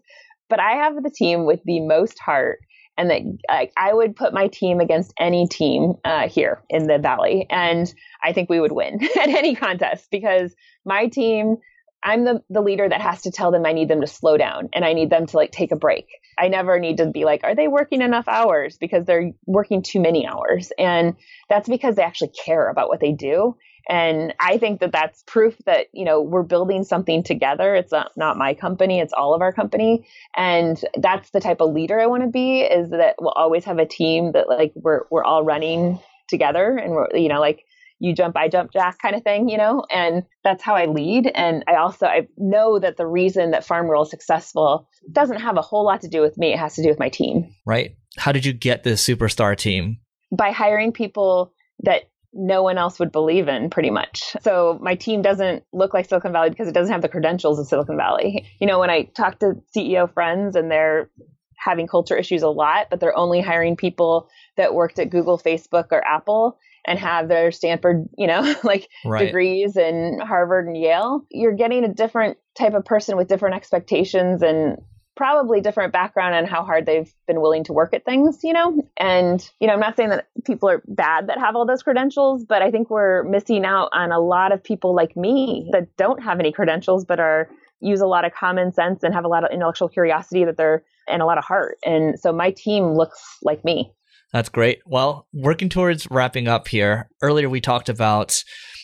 but 0.50 0.60
I 0.60 0.74
have 0.74 1.02
the 1.02 1.10
team 1.10 1.46
with 1.46 1.62
the 1.66 1.80
most 1.80 2.20
heart 2.20 2.60
and 2.98 3.10
that 3.10 3.22
like, 3.50 3.72
I 3.78 3.94
would 3.94 4.16
put 4.16 4.34
my 4.34 4.48
team 4.48 4.80
against 4.80 5.14
any 5.20 5.48
team 5.48 5.96
uh, 6.06 6.28
here 6.28 6.62
in 6.70 6.88
the 6.88 7.00
valley, 7.00 7.48
and 7.50 7.94
I 8.24 8.34
think 8.34 8.50
we 8.50 8.60
would 8.60 8.72
win 8.72 9.00
at 9.20 9.30
any 9.30 9.56
contest 9.56 10.10
because 10.12 10.56
my 10.86 11.08
team. 11.08 11.58
I'm 12.06 12.26
the, 12.26 12.44
the 12.50 12.60
leader 12.60 12.90
that 12.90 13.00
has 13.00 13.22
to 13.22 13.32
tell 13.32 13.50
them 13.50 13.66
I 13.66 13.72
need 13.72 13.88
them 13.88 14.02
to 14.02 14.08
slow 14.08 14.36
down 14.36 14.68
and 14.74 14.84
I 14.84 14.92
need 14.92 15.10
them 15.10 15.26
to 15.26 15.38
like 15.38 15.54
take 15.54 15.72
a 15.72 15.78
break. 15.78 16.08
I 16.38 16.50
never 16.50 16.78
need 16.78 16.98
to 16.98 17.06
be 17.06 17.24
like, 17.24 17.46
are 17.46 17.56
they 17.56 17.70
working 17.70 18.02
enough 18.02 18.28
hours? 18.28 18.78
Because 18.78 19.06
they're 19.06 19.32
working 19.46 19.82
too 19.82 20.02
many 20.02 20.28
hours. 20.28 20.74
And 20.78 21.16
that's 21.50 21.70
because 21.70 21.96
they 21.96 22.04
actually 22.04 22.32
care 22.46 22.70
about 22.70 22.90
what 22.90 23.00
they 23.00 23.14
do. 23.14 23.56
And 23.90 24.34
I 24.40 24.58
think 24.58 24.80
that 24.80 24.92
that's 24.92 25.24
proof 25.24 25.58
that, 25.66 25.88
you 25.94 26.06
know, 26.06 26.22
we're 26.22 26.44
building 26.44 26.84
something 26.84 27.24
together. 27.24 27.76
It's 27.76 27.92
not, 27.92 28.12
not 28.16 28.38
my 28.38 28.54
company, 28.54 29.00
it's 29.00 29.14
all 29.14 29.34
of 29.34 29.42
our 29.42 29.52
company. 29.52 30.08
And 30.36 30.84
that's 30.98 31.32
the 31.32 31.42
type 31.42 31.62
of 31.62 31.74
leader 31.74 32.00
I 32.00 32.06
want 32.06 32.24
to 32.24 32.30
be 32.30 32.62
is 32.62 32.92
that 32.92 33.16
we'll 33.20 33.32
always 33.32 33.66
have 33.66 33.80
a 33.80 33.86
team 33.86 34.32
that 34.34 34.48
like 34.48 34.72
we're, 34.76 35.02
we're 35.12 35.24
all 35.24 35.44
running 35.44 36.00
together 36.30 36.78
and 36.78 36.94
we're, 36.94 37.10
you 37.14 37.28
know, 37.28 37.42
like 37.42 37.66
you 38.00 38.14
jump, 38.14 38.36
I 38.36 38.48
jump 38.50 38.72
jack 38.72 39.00
kind 39.00 39.16
of 39.16 39.24
thing, 39.24 39.50
you 39.50 39.58
know, 39.58 39.86
and 39.92 40.24
that's 40.44 40.64
how 40.64 40.76
I 40.76 40.86
lead. 40.86 41.32
And 41.34 41.64
I 41.68 41.76
also, 41.76 42.06
I 42.06 42.28
know 42.38 42.80
that 42.80 42.98
the 42.98 43.06
reason 43.06 43.52
that 43.52 43.66
Farm 43.66 43.88
Girl 43.88 44.04
is 44.04 44.10
successful 44.10 44.90
doesn't 45.12 45.40
have 45.40 45.58
a 45.58 45.62
whole 45.62 45.86
lot 45.86 46.02
to 46.02 46.08
do 46.08 46.22
with 46.22 46.38
me. 46.38 46.54
It 46.54 46.60
has 46.60 46.76
to 46.76 46.84
do 46.84 46.90
with 46.90 47.00
my 47.00 47.10
team. 47.10 47.54
Right. 47.66 47.96
How 48.18 48.32
did 48.32 48.46
you 48.46 48.54
get 48.54 48.84
this 48.84 49.06
superstar 49.06 49.56
team? 49.58 50.00
By 50.32 50.52
hiring 50.52 50.92
people 50.92 51.54
that 51.84 52.10
no 52.34 52.64
one 52.64 52.78
else 52.78 53.00
would 53.00 53.12
believe 53.12 53.48
in 53.48 53.70
pretty 53.70 53.90
much. 53.90 54.36
So 54.42 54.80
my 54.82 54.96
team 54.96 55.22
doesn't 55.22 55.64
look 55.72 55.94
like 55.94 56.08
Silicon 56.08 56.32
Valley 56.32 56.50
because 56.50 56.68
it 56.68 56.74
doesn't 56.74 56.92
have 56.92 57.02
the 57.02 57.10
credentials 57.10 57.60
of 57.60 57.68
Silicon 57.68 57.98
Valley. 57.98 58.46
You 58.60 58.68
know, 58.68 58.80
when 58.80 58.90
I 58.90 59.04
talk 59.04 59.40
to 59.40 59.54
CEO 59.76 60.12
friends 60.12 60.56
and 60.56 60.72
they're 60.72 61.10
having 61.58 61.88
culture 61.88 62.18
issues 62.18 62.42
a 62.42 62.50
lot, 62.50 62.88
but 62.90 63.00
they're 63.00 63.18
only 63.18 63.42
hiring 63.42 63.76
people 63.76 64.30
that 64.58 64.74
worked 64.74 65.00
at 65.00 65.10
Google, 65.10 65.38
Facebook, 65.38 65.88
or 65.92 66.06
Apple 66.06 66.58
and 66.86 67.00
have 67.00 67.30
their 67.30 67.52
Stanford, 67.52 68.10
you 68.18 68.28
know, 68.28 68.56
like 68.64 68.90
right. 69.06 69.26
degrees 69.26 69.78
in 69.78 70.20
Harvard 70.20 70.68
and 70.68 70.78
Yale, 70.78 71.26
you're 71.32 71.56
getting 71.56 71.84
a 71.84 71.94
different 71.94 72.38
type 72.58 72.74
of 72.74 72.86
person 72.86 73.18
with 73.18 73.28
different 73.28 73.56
expectations 73.56 74.42
and 74.42 74.78
probably 75.16 75.62
different 75.62 75.94
background 75.94 76.36
and 76.36 76.48
how 76.48 76.64
hard 76.64 76.86
they've 76.86 77.14
been 77.28 77.42
willing 77.42 77.64
to 77.66 77.74
work 77.74 77.94
at 77.94 78.06
things, 78.06 78.40
you 78.44 78.54
know? 78.54 78.82
And, 78.98 79.48
you 79.60 79.68
know, 79.68 79.74
I'm 79.74 79.80
not 79.80 79.96
saying 79.96 80.10
that 80.10 80.28
people 80.46 80.70
are 80.70 80.82
bad 80.88 81.28
that 81.28 81.38
have 81.40 81.56
all 81.56 81.66
those 81.66 81.84
credentials, 81.84 82.44
but 82.46 82.62
I 82.62 82.72
think 82.72 82.90
we're 82.90 83.24
missing 83.24 83.66
out 83.66 83.90
on 83.94 84.12
a 84.12 84.20
lot 84.20 84.52
of 84.52 84.64
people 84.64 84.96
like 84.96 85.16
me 85.16 85.70
that 85.72 85.96
don't 85.98 86.24
have 86.24 86.40
any 86.40 86.52
credentials, 86.52 87.06
but 87.06 87.20
are 87.20 87.50
use 87.80 88.02
a 88.02 88.08
lot 88.08 88.26
of 88.26 88.34
common 88.34 88.74
sense 88.74 89.04
and 89.04 89.14
have 89.14 89.26
a 89.26 89.28
lot 89.28 89.44
of 89.44 89.52
intellectual 89.52 89.90
curiosity 89.90 90.46
that 90.46 90.58
they're 90.58 90.84
and 91.08 91.22
a 91.22 91.26
lot 91.26 91.38
of 91.38 91.44
heart. 91.44 91.78
And 91.86 92.18
so 92.20 92.32
my 92.32 92.52
team 92.52 92.94
looks 92.94 93.20
like 93.44 93.64
me. 93.66 93.92
That's 94.32 94.50
great. 94.50 94.80
Well, 94.86 95.28
working 95.34 95.70
towards 95.70 96.08
wrapping 96.10 96.48
up 96.48 96.68
here. 96.68 97.10
Earlier 97.22 97.50
we 97.50 97.62
talked 97.62 97.90
about 97.90 98.44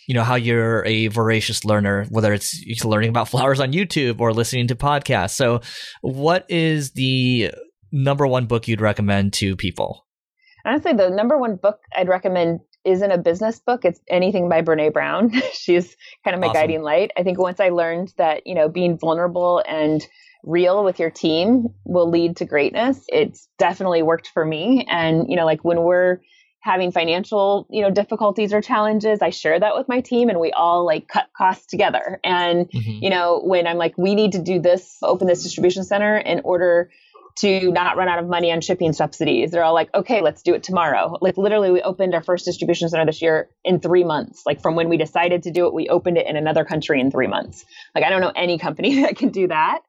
you 0.09 0.15
know 0.15 0.23
how 0.23 0.33
you're 0.33 0.83
a 0.87 1.07
voracious 1.07 1.63
learner 1.63 2.05
whether 2.09 2.33
it's 2.33 2.83
learning 2.83 3.11
about 3.11 3.29
flowers 3.29 3.59
on 3.59 3.71
youtube 3.71 4.19
or 4.19 4.33
listening 4.33 4.67
to 4.67 4.75
podcasts. 4.75 5.35
So 5.35 5.61
what 6.01 6.45
is 6.49 6.91
the 6.91 7.51
number 7.91 8.25
one 8.25 8.47
book 8.47 8.67
you'd 8.67 8.81
recommend 8.81 9.33
to 9.33 9.55
people? 9.55 10.07
Honestly 10.65 10.93
the 10.93 11.11
number 11.11 11.37
one 11.37 11.55
book 11.55 11.79
i'd 11.95 12.09
recommend 12.09 12.61
isn't 12.85 13.11
a 13.11 13.17
business 13.19 13.59
book. 13.59 13.85
It's 13.85 13.99
anything 14.09 14.49
by 14.49 14.61
brene 14.61 14.91
brown. 14.91 15.31
She's 15.53 15.95
kind 16.23 16.33
of 16.33 16.41
my 16.41 16.47
awesome. 16.47 16.59
guiding 16.59 16.81
light. 16.81 17.11
I 17.15 17.21
think 17.21 17.37
once 17.37 17.59
i 17.59 17.69
learned 17.69 18.11
that 18.17 18.47
you 18.47 18.55
know 18.55 18.67
being 18.67 18.97
vulnerable 18.97 19.63
and 19.67 20.05
real 20.43 20.83
with 20.83 20.99
your 20.99 21.11
team 21.11 21.67
will 21.83 22.09
lead 22.09 22.37
to 22.37 22.45
greatness 22.45 23.03
it's 23.09 23.49
definitely 23.59 24.01
worked 24.01 24.31
for 24.33 24.43
me. 24.43 24.87
And 24.89 25.25
you 25.29 25.35
know 25.35 25.45
like 25.45 25.63
when 25.63 25.83
we're 25.83 26.17
having 26.61 26.91
financial, 26.91 27.67
you 27.69 27.81
know, 27.81 27.89
difficulties 27.89 28.53
or 28.53 28.61
challenges, 28.61 29.21
I 29.21 29.29
share 29.29 29.59
that 29.59 29.75
with 29.75 29.87
my 29.87 30.01
team 30.01 30.29
and 30.29 30.39
we 30.39 30.51
all 30.51 30.85
like 30.85 31.07
cut 31.07 31.29
costs 31.35 31.65
together. 31.67 32.19
And, 32.23 32.69
mm-hmm. 32.69 33.03
you 33.03 33.09
know, 33.09 33.41
when 33.43 33.65
I'm 33.65 33.77
like, 33.77 33.97
we 33.97 34.15
need 34.15 34.33
to 34.33 34.39
do 34.39 34.59
this, 34.59 34.97
open 35.01 35.27
this 35.27 35.43
distribution 35.43 35.83
center 35.83 36.17
in 36.17 36.41
order 36.43 36.89
to 37.37 37.71
not 37.71 37.95
run 37.95 38.09
out 38.09 38.19
of 38.19 38.27
money 38.27 38.51
on 38.51 38.59
shipping 38.59 38.91
subsidies. 38.91 39.51
They're 39.51 39.63
all 39.63 39.73
like, 39.73 39.93
okay, 39.93 40.21
let's 40.21 40.41
do 40.41 40.53
it 40.53 40.63
tomorrow. 40.63 41.17
Like 41.21 41.37
literally 41.37 41.71
we 41.71 41.81
opened 41.81 42.13
our 42.13 42.21
first 42.21 42.43
distribution 42.43 42.89
center 42.89 43.05
this 43.05 43.21
year 43.21 43.49
in 43.63 43.79
three 43.79 44.03
months. 44.03 44.43
Like 44.45 44.61
from 44.61 44.75
when 44.75 44.89
we 44.89 44.97
decided 44.97 45.43
to 45.43 45.51
do 45.51 45.65
it, 45.67 45.73
we 45.73 45.87
opened 45.87 46.17
it 46.17 46.27
in 46.27 46.35
another 46.35 46.65
country 46.65 46.99
in 46.99 47.11
three 47.11 47.27
months. 47.27 47.63
Like 47.95 48.03
I 48.03 48.09
don't 48.09 48.19
know 48.19 48.33
any 48.35 48.57
company 48.57 49.01
that 49.03 49.15
can 49.15 49.29
do 49.29 49.47
that 49.47 49.79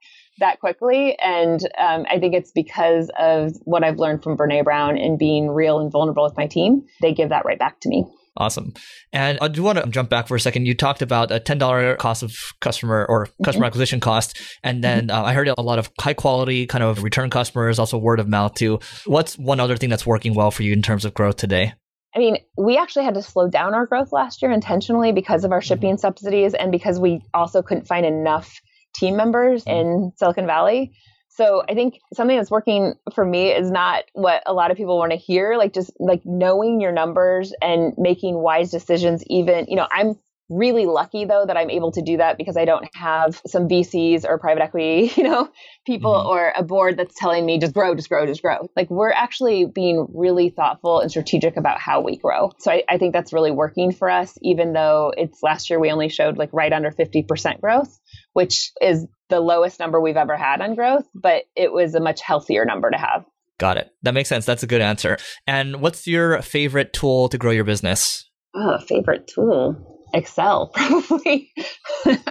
that 0.41 0.61
quickly. 0.61 1.17
And 1.19 1.61
um, 1.79 2.05
I 2.11 2.19
think 2.19 2.35
it's 2.35 2.51
because 2.51 3.11
of 3.19 3.53
what 3.65 3.85
I've 3.85 3.99
learned 3.99 4.23
from 4.23 4.37
Brene 4.37 4.65
Brown 4.65 4.99
and 4.99 5.19
being 5.19 5.49
real 5.49 5.79
and 5.79 5.91
vulnerable 5.91 6.25
with 6.25 6.37
my 6.37 6.47
team. 6.47 6.85
They 7.01 7.15
give 7.15 7.29
that 7.29 7.45
right 7.45 7.59
back 7.59 7.81
to 7.81 7.89
me. 7.89 8.05
Awesome. 8.37 8.73
And 9.13 9.39
I 9.43 9.49
do 9.49 9.63
want 9.63 9.79
to 9.79 9.87
jump 9.89 10.09
back 10.09 10.29
for 10.29 10.37
a 10.37 10.41
second. 10.41 10.67
You 10.67 10.75
talked 10.75 11.03
about 11.03 11.33
a 11.33 11.41
$10 11.41 11.99
cost 11.99 12.23
of 12.23 12.35
customer 12.61 13.05
or 13.09 13.27
customer 13.45 13.65
mm-hmm. 13.65 13.65
acquisition 13.65 14.01
cost. 14.01 14.41
And 14.63 14.83
then 14.85 15.09
mm-hmm. 15.09 15.25
uh, 15.25 15.27
I 15.27 15.35
heard 15.35 15.49
a 15.49 15.61
lot 15.61 15.79
of 15.79 15.91
high 16.01 16.15
quality 16.15 16.67
kind 16.67 16.85
of 16.85 17.03
return 17.03 17.29
customers, 17.29 17.79
also 17.79 17.99
word 17.99 18.21
of 18.21 18.29
mouth 18.29 18.55
too. 18.55 18.79
What's 19.05 19.37
one 19.37 19.61
other 19.61 19.77
thing 19.77 19.91
that's 19.91 20.07
working 20.07 20.35
well 20.35 20.51
for 20.51 20.63
you 20.63 20.73
in 20.73 20.83
terms 20.83 21.05
of 21.05 21.13
growth 21.13 21.37
today? 21.37 21.75
I 22.15 22.19
mean, 22.19 22.39
we 22.57 22.77
actually 22.77 23.05
had 23.05 23.15
to 23.15 23.23
slow 23.23 23.49
down 23.49 23.75
our 23.75 23.87
growth 23.87 24.13
last 24.13 24.43
year 24.43 24.51
intentionally 24.51 25.13
because 25.13 25.45
of 25.45 25.53
our 25.53 25.61
mm-hmm. 25.61 25.67
shipping 25.67 25.91
mm-hmm. 25.91 26.01
subsidies 26.01 26.55
and 26.55 26.73
because 26.73 26.99
we 26.99 27.23
also 27.35 27.63
couldn't 27.63 27.87
find 27.87 28.07
enough 28.07 28.61
team 28.95 29.17
members 29.17 29.65
mm-hmm. 29.65 29.79
in 29.79 30.13
Silicon 30.17 30.47
Valley. 30.47 30.93
So 31.29 31.63
I 31.69 31.75
think 31.75 32.01
something 32.13 32.37
that's 32.37 32.51
working 32.51 32.95
for 33.15 33.25
me 33.25 33.51
is 33.51 33.71
not 33.71 34.05
what 34.13 34.43
a 34.47 34.53
lot 34.53 34.71
of 34.71 34.77
people 34.77 34.99
want 34.99 35.13
to 35.13 35.17
hear, 35.17 35.57
like 35.57 35.73
just 35.73 35.91
like 35.99 36.23
knowing 36.25 36.81
your 36.81 36.93
numbers 36.93 37.55
and 37.63 37.95
making 37.97 38.37
wise 38.37 38.71
decisions 38.71 39.23
even, 39.29 39.67
you 39.69 39.77
know, 39.77 39.87
I'm 39.91 40.17
really 40.51 40.85
lucky 40.85 41.25
though 41.25 41.45
that 41.47 41.57
I'm 41.57 41.71
able 41.71 41.93
to 41.93 42.03
do 42.03 42.17
that 42.17 42.37
because 42.37 42.57
I 42.57 42.65
don't 42.65 42.87
have 42.95 43.41
some 43.47 43.69
VCs 43.69 44.25
or 44.29 44.39
private 44.39 44.63
equity, 44.63 45.13
you 45.17 45.23
know, 45.23 45.49
people 45.87 46.13
mm-hmm. 46.13 46.29
or 46.29 46.53
a 46.57 46.63
board 46.63 46.99
that's 46.99 47.15
telling 47.19 47.47
me 47.47 47.59
just 47.59 47.73
grow, 47.73 47.95
just 47.95 48.09
grow, 48.09 48.27
just 48.27 48.43
grow. 48.43 48.69
Like 48.77 48.91
we're 48.91 49.13
actually 49.13 49.65
being 49.65 50.09
really 50.13 50.51
thoughtful 50.51 51.01
and 51.01 51.11
strategic 51.11 51.57
about 51.57 51.81
how 51.81 52.01
we 52.01 52.17
grow. 52.17 52.51
So 52.59 52.73
I, 52.73 52.83
I 52.89 52.99
think 52.99 53.13
that's 53.13 53.33
really 53.33 53.53
working 53.53 53.93
for 53.93 54.11
us, 54.11 54.37
even 54.43 54.73
though 54.73 55.15
it's 55.17 55.43
last 55.43 55.71
year 55.71 55.79
we 55.79 55.93
only 55.93 56.09
showed 56.09 56.37
like 56.37 56.51
right 56.53 56.73
under 56.73 56.91
50% 56.91 57.61
growth 57.61 57.99
which 58.33 58.73
is 58.81 59.07
the 59.29 59.41
lowest 59.41 59.79
number 59.79 60.01
we've 60.01 60.17
ever 60.17 60.37
had 60.37 60.61
on 60.61 60.75
growth, 60.75 61.05
but 61.15 61.45
it 61.57 61.73
was 61.73 61.95
a 61.95 62.01
much 62.01 62.21
healthier 62.21 62.65
number 62.65 62.91
to 62.91 62.99
have. 62.99 63.25
Got 63.59 63.77
it. 63.77 63.91
That 64.03 64.15
makes 64.15 64.29
sense. 64.29 64.47
That's 64.47 64.63
a 64.63 64.67
good 64.67 64.81
answer. 64.81 65.19
And 65.47 65.81
what's 65.81 66.07
your 66.07 66.41
favorite 66.43 66.93
tool 66.93 67.29
to 67.29 67.39
grow 67.39 67.51
your 67.51 67.65
business? 67.65 68.29
Oh, 68.55 68.79
favorite 68.79 69.27
tool. 69.27 69.99
Excel, 70.13 70.69
probably. 70.75 71.53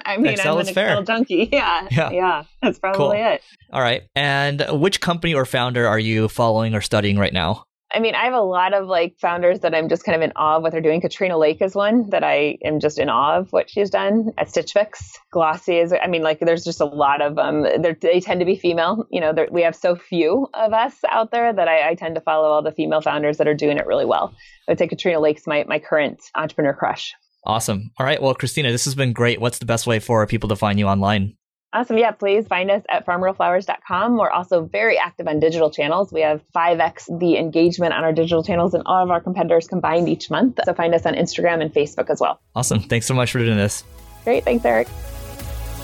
I 0.05 0.17
mean, 0.17 0.33
Excel 0.33 0.55
I'm 0.55 0.61
an 0.61 0.67
Excel 0.67 0.73
fair. 0.73 1.01
junkie. 1.03 1.47
Yeah, 1.51 1.87
yeah. 1.91 2.09
Yeah. 2.11 2.43
That's 2.61 2.79
probably 2.79 2.97
cool. 2.97 3.11
it. 3.11 3.41
All 3.71 3.81
right. 3.81 4.03
And 4.15 4.65
which 4.71 4.99
company 4.99 5.33
or 5.33 5.45
founder 5.45 5.87
are 5.87 5.99
you 5.99 6.27
following 6.27 6.75
or 6.75 6.81
studying 6.81 7.17
right 7.17 7.31
now? 7.31 7.63
I 7.91 7.99
mean, 7.99 8.13
I 8.13 8.25
have 8.25 8.33
a 8.33 8.41
lot 8.41 8.73
of 8.73 8.87
like 8.87 9.17
founders 9.19 9.61
that 9.61 9.73
I'm 9.73 9.89
just 9.89 10.03
kind 10.03 10.15
of 10.15 10.21
in 10.21 10.31
awe 10.35 10.57
of 10.57 10.63
what 10.63 10.71
they're 10.71 10.81
doing. 10.81 11.01
Katrina 11.01 11.37
Lake 11.37 11.59
is 11.61 11.73
one 11.73 12.09
that 12.11 12.23
I 12.23 12.57
am 12.63 12.79
just 12.79 12.99
in 12.99 13.09
awe 13.09 13.37
of 13.37 13.51
what 13.51 13.69
she's 13.69 13.89
done 13.89 14.29
at 14.37 14.49
Stitch 14.49 14.73
Fix. 14.73 15.17
Glossier 15.31 15.81
is, 15.81 15.93
I 15.93 16.05
mean, 16.07 16.21
like 16.21 16.39
there's 16.39 16.63
just 16.63 16.81
a 16.81 16.85
lot 16.85 17.21
of 17.21 17.35
them. 17.35 17.65
Um, 17.65 17.95
they 18.01 18.19
tend 18.19 18.41
to 18.41 18.45
be 18.45 18.55
female. 18.55 19.07
You 19.09 19.21
know, 19.21 19.33
we 19.49 19.63
have 19.63 19.75
so 19.75 19.95
few 19.95 20.47
of 20.53 20.71
us 20.71 20.95
out 21.09 21.31
there 21.31 21.51
that 21.51 21.67
I, 21.67 21.89
I, 21.89 21.95
tend 21.95 22.15
to 22.15 22.21
follow 22.21 22.47
all 22.47 22.61
the 22.61 22.71
female 22.71 23.01
founders 23.01 23.37
that 23.37 23.47
are 23.47 23.55
doing 23.55 23.77
it 23.77 23.87
really 23.87 24.05
well. 24.05 24.35
I 24.67 24.71
would 24.71 24.79
say 24.79 24.87
Katrina 24.87 25.19
Lake's 25.19 25.47
my, 25.47 25.65
my 25.67 25.79
current 25.79 26.21
entrepreneur 26.35 26.73
crush. 26.73 27.13
Awesome. 27.45 27.91
All 27.97 28.05
right. 28.05 28.21
Well, 28.21 28.35
Christina, 28.35 28.71
this 28.71 28.85
has 28.85 28.95
been 28.95 29.13
great. 29.13 29.41
What's 29.41 29.59
the 29.59 29.65
best 29.65 29.87
way 29.87 29.99
for 29.99 30.25
people 30.27 30.49
to 30.49 30.55
find 30.55 30.77
you 30.77 30.87
online? 30.87 31.35
Awesome. 31.71 31.97
Yeah, 31.99 32.11
please 32.11 32.47
find 32.47 32.71
us 32.71 32.81
at 32.89 33.05
farmgirlflowers.com. 33.05 34.17
We're 34.17 34.31
also 34.31 34.65
very 34.65 34.97
active 34.97 35.27
on 35.27 35.39
digital 35.39 35.69
channels. 35.69 36.11
We 36.11 36.21
have 36.21 36.41
5x 36.55 37.19
the 37.19 37.37
engagement 37.37 37.93
on 37.93 38.03
our 38.03 38.11
digital 38.11 38.43
channels 38.43 38.73
and 38.73 38.83
all 38.87 39.03
of 39.03 39.11
our 39.11 39.21
competitors 39.21 39.67
combined 39.67 40.09
each 40.09 40.31
month. 40.31 40.59
So 40.65 40.73
find 40.73 40.95
us 40.95 41.05
on 41.05 41.13
Instagram 41.13 41.61
and 41.61 41.71
Facebook 41.71 42.09
as 42.09 42.19
well. 42.19 42.41
Awesome. 42.55 42.79
Thanks 42.79 43.05
so 43.05 43.13
much 43.13 43.31
for 43.31 43.39
doing 43.39 43.57
this. 43.57 43.83
Great. 44.23 44.45
Thanks, 44.45 44.65
Eric. 44.65 44.87